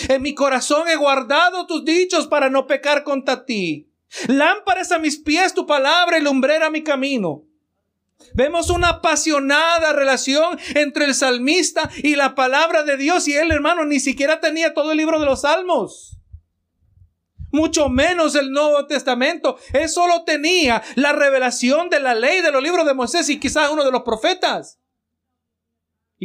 [0.08, 3.90] En mi corazón he guardado tus dichos para no pecar contra ti.
[4.28, 7.44] Lámparas a mis pies tu palabra y lumbrera mi camino.
[8.34, 13.86] Vemos una apasionada relación entre el salmista y la palabra de Dios y él, hermano,
[13.86, 16.18] ni siquiera tenía todo el libro de los salmos.
[17.52, 19.58] Mucho menos el Nuevo Testamento.
[19.74, 23.70] Él solo tenía la revelación de la ley de los libros de Moisés y quizás
[23.72, 24.80] uno de los profetas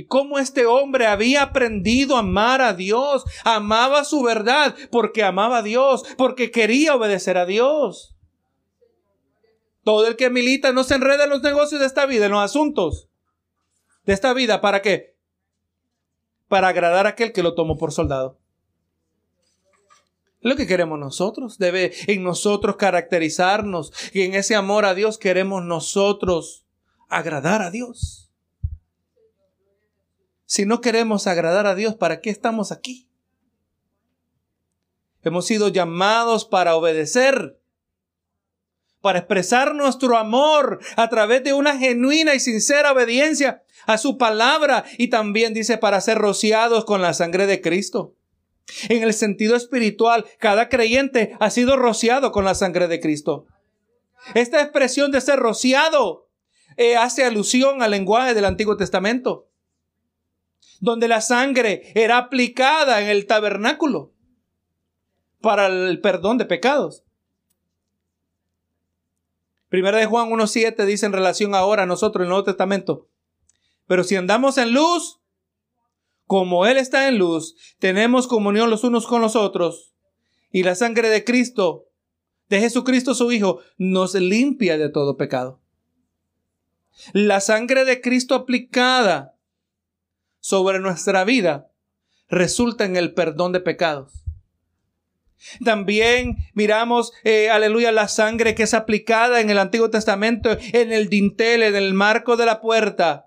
[0.01, 5.59] y cómo este hombre había aprendido a amar a Dios, amaba su verdad porque amaba
[5.59, 8.16] a Dios, porque quería obedecer a Dios.
[9.84, 12.42] Todo el que milita no se enreda en los negocios de esta vida, en los
[12.42, 13.11] asuntos
[14.07, 14.62] de esta vida.
[14.62, 15.18] ¿Para qué?
[16.48, 18.38] Para agradar a aquel que lo tomó por soldado.
[20.40, 21.59] lo que queremos nosotros.
[21.59, 23.92] Debe en nosotros caracterizarnos.
[24.14, 26.64] Y en ese amor a Dios queremos nosotros
[27.11, 28.30] agradar a Dios.
[30.51, 33.07] Si no queremos agradar a Dios, ¿para qué estamos aquí?
[35.22, 37.61] Hemos sido llamados para obedecer,
[39.01, 44.84] para expresar nuestro amor a través de una genuina y sincera obediencia a su palabra
[44.98, 48.16] y también dice para ser rociados con la sangre de Cristo.
[48.88, 53.46] En el sentido espiritual, cada creyente ha sido rociado con la sangre de Cristo.
[54.34, 56.28] Esta expresión de ser rociado
[56.76, 59.46] eh, hace alusión al lenguaje del Antiguo Testamento,
[60.81, 64.12] donde la sangre era aplicada en el tabernáculo
[65.41, 67.05] para el perdón de pecados.
[69.68, 73.09] Primera de Juan 1.7 dice en relación ahora a nosotros en el Nuevo Testamento,
[73.87, 75.20] pero si andamos en luz,
[76.26, 79.95] como Él está en luz, tenemos comunión los unos con los otros,
[80.51, 81.87] y la sangre de Cristo,
[82.49, 85.61] de Jesucristo su Hijo, nos limpia de todo pecado.
[87.12, 89.37] La sangre de Cristo aplicada
[90.41, 91.70] sobre nuestra vida
[92.28, 94.24] resulta en el perdón de pecados.
[95.64, 101.09] También miramos, eh, aleluya, la sangre que es aplicada en el Antiguo Testamento, en el
[101.09, 103.26] dintel, en el marco de la puerta.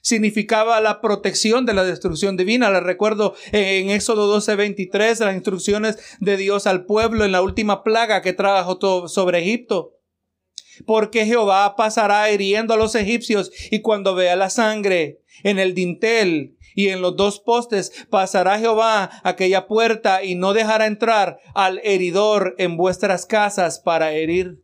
[0.00, 2.70] Significaba la protección de la destrucción divina.
[2.70, 7.82] Le recuerdo en Éxodo 12, 23, las instrucciones de Dios al pueblo en la última
[7.82, 9.96] plaga que trajo sobre Egipto
[10.84, 16.56] porque Jehová pasará hiriendo a los egipcios y cuando vea la sangre en el dintel
[16.74, 22.54] y en los dos postes pasará Jehová aquella puerta y no dejará entrar al heridor
[22.58, 24.62] en vuestras casas para herir.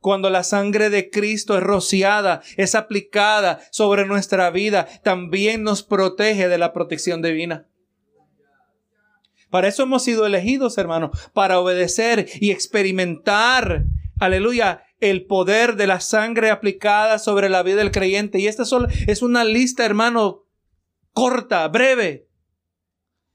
[0.00, 6.48] Cuando la sangre de Cristo es rociada, es aplicada sobre nuestra vida, también nos protege
[6.48, 7.66] de la protección divina.
[9.50, 13.84] Para eso hemos sido elegidos, hermanos, para obedecer y experimentar,
[14.18, 18.38] aleluya, el poder de la sangre aplicada sobre la vida del creyente.
[18.38, 20.44] Y esta solo es una lista, hermano,
[21.12, 22.28] corta, breve.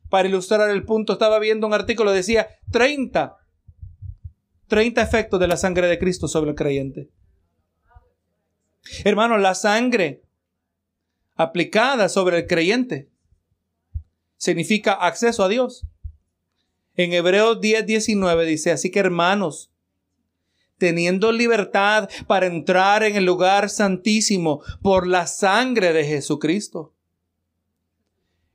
[0.09, 3.35] Para ilustrar el punto, estaba viendo un artículo, decía 30,
[4.67, 7.09] 30 efectos de la sangre de Cristo sobre el creyente.
[9.03, 10.23] Hermano, la sangre
[11.35, 13.09] aplicada sobre el creyente
[14.37, 15.85] significa acceso a Dios.
[16.95, 19.71] En Hebreos 10, 19 dice, así que hermanos,
[20.77, 26.94] teniendo libertad para entrar en el lugar santísimo por la sangre de Jesucristo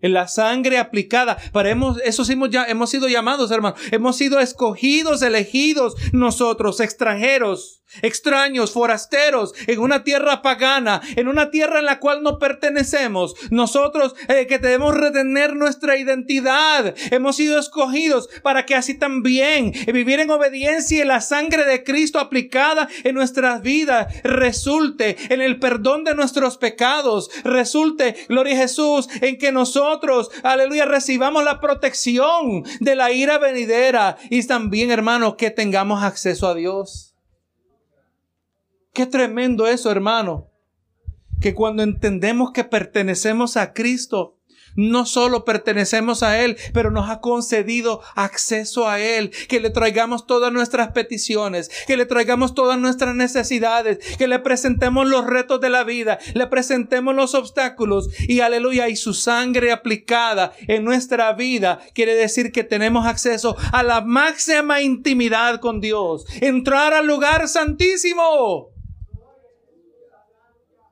[0.02, 1.38] en la sangre aplicada.
[1.52, 3.80] Para hemos, eso sí hemos, ya, hemos sido llamados, hermanos.
[3.90, 11.80] Hemos sido escogidos, elegidos nosotros, extranjeros, extraños, forasteros, en una tierra pagana, en una tierra
[11.80, 13.34] en la cual no pertenecemos.
[13.50, 16.94] Nosotros eh, que debemos retener nuestra identidad.
[17.10, 22.18] Hemos sido escogidos para que así también vivir en obediencia y la sangre de Cristo
[22.18, 27.30] aplicada en nuestras vidas resulte en el perdón de nuestros pecados.
[27.44, 29.89] Resulte, gloria a Jesús, en que nosotros
[30.42, 36.54] aleluya, recibamos la protección de la ira venidera y también, hermano, que tengamos acceso a
[36.54, 37.14] Dios.
[38.92, 40.48] Qué tremendo eso, hermano.
[41.40, 44.36] Que cuando entendemos que pertenecemos a Cristo,
[44.76, 50.26] no solo pertenecemos a Él, pero nos ha concedido acceso a Él, que le traigamos
[50.26, 55.70] todas nuestras peticiones, que le traigamos todas nuestras necesidades, que le presentemos los retos de
[55.70, 61.80] la vida, le presentemos los obstáculos y aleluya, y su sangre aplicada en nuestra vida
[61.94, 68.70] quiere decir que tenemos acceso a la máxima intimidad con Dios, entrar al lugar santísimo.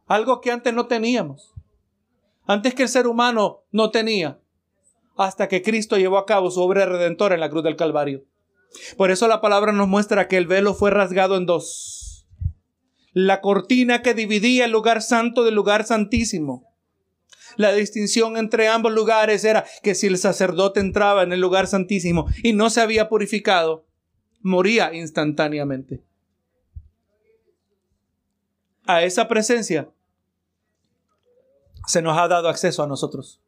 [0.06, 1.52] Algo que antes no teníamos.
[2.48, 4.40] Antes que el ser humano no tenía.
[5.18, 8.24] Hasta que Cristo llevó a cabo su obra redentora en la cruz del Calvario.
[8.96, 12.26] Por eso la palabra nos muestra que el velo fue rasgado en dos.
[13.12, 16.64] La cortina que dividía el lugar santo del lugar santísimo.
[17.56, 22.28] La distinción entre ambos lugares era que si el sacerdote entraba en el lugar santísimo
[22.42, 23.84] y no se había purificado,
[24.40, 26.02] moría instantáneamente.
[28.86, 29.90] A esa presencia
[31.88, 33.40] se nos ha dado acceso a nosotros.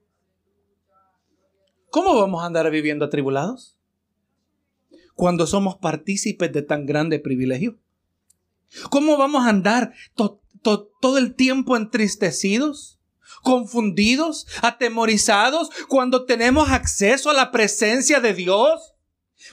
[1.91, 3.77] ¿Cómo vamos a andar viviendo atribulados?
[5.15, 7.79] Cuando somos partícipes de tan grande privilegio.
[8.89, 12.97] ¿Cómo vamos a andar todo el tiempo entristecidos?
[13.43, 18.95] confundidos, atemorizados, cuando tenemos acceso a la presencia de Dios,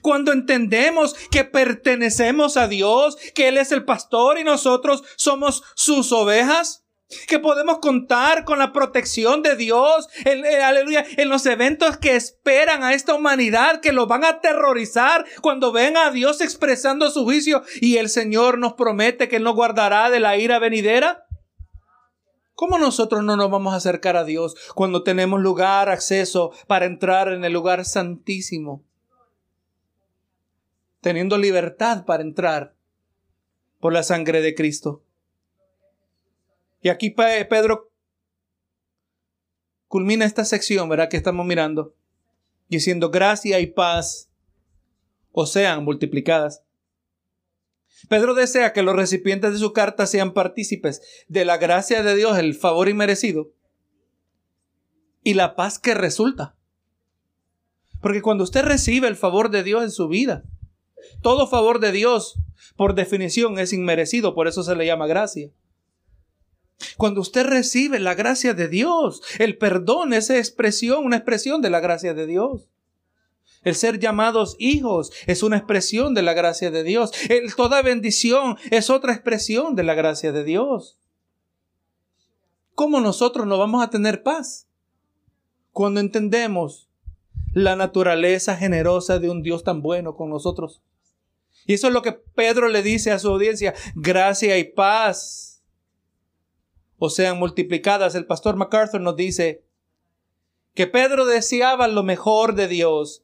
[0.02, 6.12] cuando entendemos que pertenecemos a Dios, que Él es el pastor y nosotros somos sus
[6.12, 6.87] ovejas,
[7.28, 12.84] que podemos contar con la protección de Dios, en, aleluya, en los eventos que esperan
[12.84, 17.64] a esta humanidad, que los van a aterrorizar cuando ven a Dios expresando su juicio
[17.80, 21.26] y el Señor nos promete que Él nos guardará de la ira venidera.
[22.54, 27.32] ¿Cómo nosotros no nos vamos a acercar a Dios cuando tenemos lugar, acceso para entrar
[27.32, 28.84] en el lugar santísimo?
[31.00, 32.74] Teniendo libertad para entrar
[33.80, 35.04] por la sangre de Cristo.
[36.82, 37.92] Y aquí Pedro
[39.88, 41.10] culmina esta sección, ¿verdad?
[41.10, 41.96] Que estamos mirando,
[42.68, 44.30] diciendo gracia y paz
[45.32, 46.64] o sean multiplicadas.
[48.10, 52.38] Pedro desea que los recipientes de su carta sean partícipes de la gracia de Dios,
[52.38, 53.52] el favor inmerecido
[55.24, 56.56] y la paz que resulta.
[58.02, 60.44] Porque cuando usted recibe el favor de Dios en su vida,
[61.22, 62.40] todo favor de Dios,
[62.76, 65.50] por definición, es inmerecido, por eso se le llama gracia.
[66.98, 71.80] Cuando usted recibe la gracia de Dios, el perdón es expresión, una expresión de la
[71.80, 72.70] gracia de Dios.
[73.64, 77.12] El ser llamados hijos es una expresión de la gracia de Dios.
[77.30, 80.98] El, toda bendición es otra expresión de la gracia de Dios.
[82.76, 84.68] ¿Cómo nosotros no vamos a tener paz?
[85.72, 86.88] Cuando entendemos
[87.54, 90.82] la naturaleza generosa de un Dios tan bueno con nosotros.
[91.66, 95.57] Y eso es lo que Pedro le dice a su audiencia, gracia y paz.
[96.98, 98.16] O sean multiplicadas.
[98.16, 99.64] El pastor MacArthur nos dice
[100.74, 103.24] que Pedro deseaba lo mejor de Dios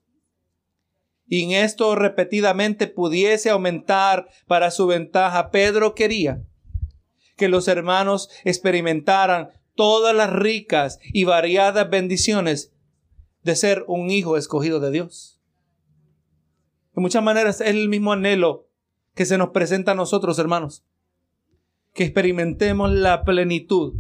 [1.28, 6.44] y en esto repetidamente pudiese aumentar para su ventaja, Pedro quería
[7.36, 12.72] que los hermanos experimentaran todas las ricas y variadas bendiciones
[13.42, 15.42] de ser un hijo escogido de Dios.
[16.94, 18.70] De muchas maneras es el mismo anhelo
[19.16, 20.84] que se nos presenta a nosotros, hermanos,
[21.94, 23.94] que experimentemos la plenitud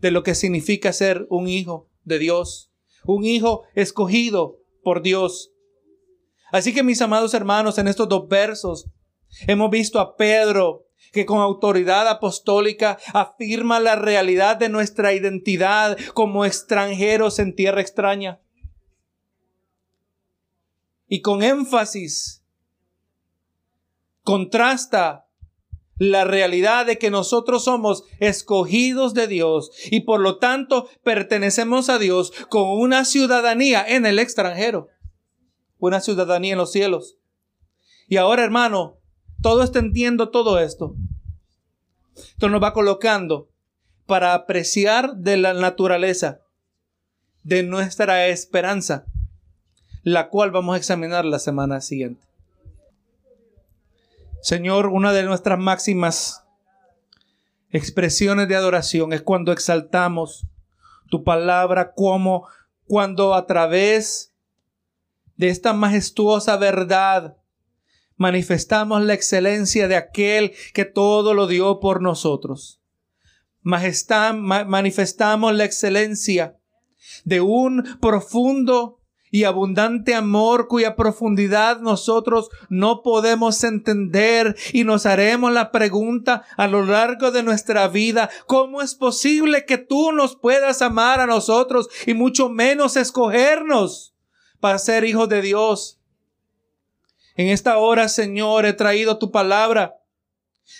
[0.00, 2.72] de lo que significa ser un hijo de Dios,
[3.04, 5.52] un hijo escogido por Dios,
[6.52, 8.86] Así que mis amados hermanos, en estos dos versos
[9.48, 16.44] hemos visto a Pedro que con autoridad apostólica afirma la realidad de nuestra identidad como
[16.44, 18.38] extranjeros en tierra extraña.
[21.08, 22.44] Y con énfasis
[24.22, 25.21] contrasta
[26.10, 31.98] la realidad de que nosotros somos escogidos de Dios y por lo tanto pertenecemos a
[31.98, 34.88] Dios con una ciudadanía en el extranjero
[35.82, 37.16] una ciudadanía en los cielos.
[38.06, 38.98] Y ahora, hermano,
[39.42, 40.94] todo entendiendo todo esto.
[42.14, 43.48] Esto nos va colocando
[44.06, 46.40] para apreciar de la naturaleza
[47.42, 49.06] de nuestra esperanza,
[50.04, 52.22] la cual vamos a examinar la semana siguiente.
[54.42, 56.44] Señor, una de nuestras máximas
[57.70, 60.48] expresiones de adoración es cuando exaltamos
[61.08, 62.48] tu palabra como
[62.88, 64.34] cuando a través
[65.36, 67.36] de esta majestuosa verdad,
[68.16, 72.80] manifestamos la excelencia de aquel que todo lo dio por nosotros.
[73.60, 76.58] Majestad, manifestamos la excelencia
[77.24, 79.01] de un profundo
[79.32, 86.68] y abundante amor cuya profundidad nosotros no podemos entender y nos haremos la pregunta a
[86.68, 91.88] lo largo de nuestra vida, ¿cómo es posible que tú nos puedas amar a nosotros
[92.06, 94.12] y mucho menos escogernos?
[94.62, 95.98] para ser hijos de Dios.
[97.34, 99.96] En esta hora, Señor, he traído tu palabra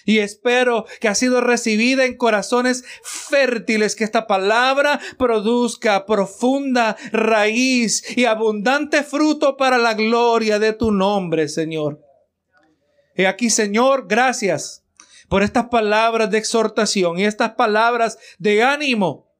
[0.05, 8.17] y espero que ha sido recibida en corazones fértiles, que esta palabra produzca profunda raíz
[8.17, 12.01] y abundante fruto para la gloria de tu nombre, Señor.
[13.15, 14.85] He aquí, Señor, gracias
[15.29, 19.33] por estas palabras de exhortación y estas palabras de ánimo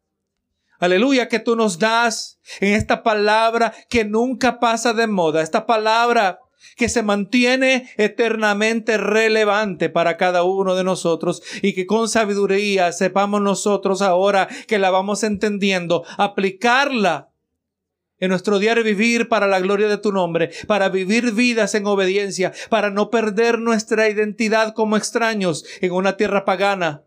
[0.83, 6.41] Aleluya, que tú nos das en esta palabra que nunca pasa de moda, esta palabra
[6.77, 13.41] que se mantiene eternamente relevante para cada uno de nosotros y que con sabiduría sepamos
[13.41, 17.31] nosotros ahora que la vamos entendiendo, aplicarla
[18.23, 22.53] en nuestro diario vivir para la gloria de tu nombre, para vivir vidas en obediencia,
[22.69, 27.03] para no perder nuestra identidad como extraños en una tierra pagana,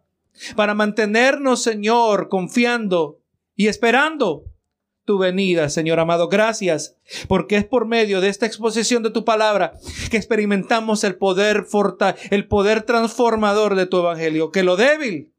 [0.57, 3.21] para mantenernos, Señor, confiando
[3.55, 4.43] y esperando
[5.05, 6.27] tu venida, Señor amado.
[6.27, 6.97] Gracias,
[7.27, 9.73] porque es por medio de esta exposición de tu palabra
[10.09, 15.33] que experimentamos el poder forta, el poder transformador de tu evangelio, que lo débil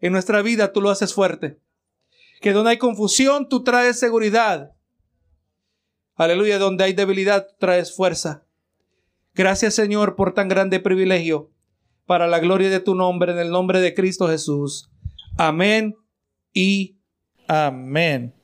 [0.00, 1.58] en nuestra vida tú lo haces fuerte.
[2.40, 4.72] Que donde hay confusión tú traes seguridad.
[6.14, 8.44] Aleluya, donde hay debilidad tú traes fuerza.
[9.34, 11.50] Gracias, Señor, por tan grande privilegio
[12.06, 14.90] para la gloria de tu nombre en el nombre de Cristo Jesús.
[15.36, 15.96] Amén
[16.52, 16.96] y
[17.48, 18.36] Amén.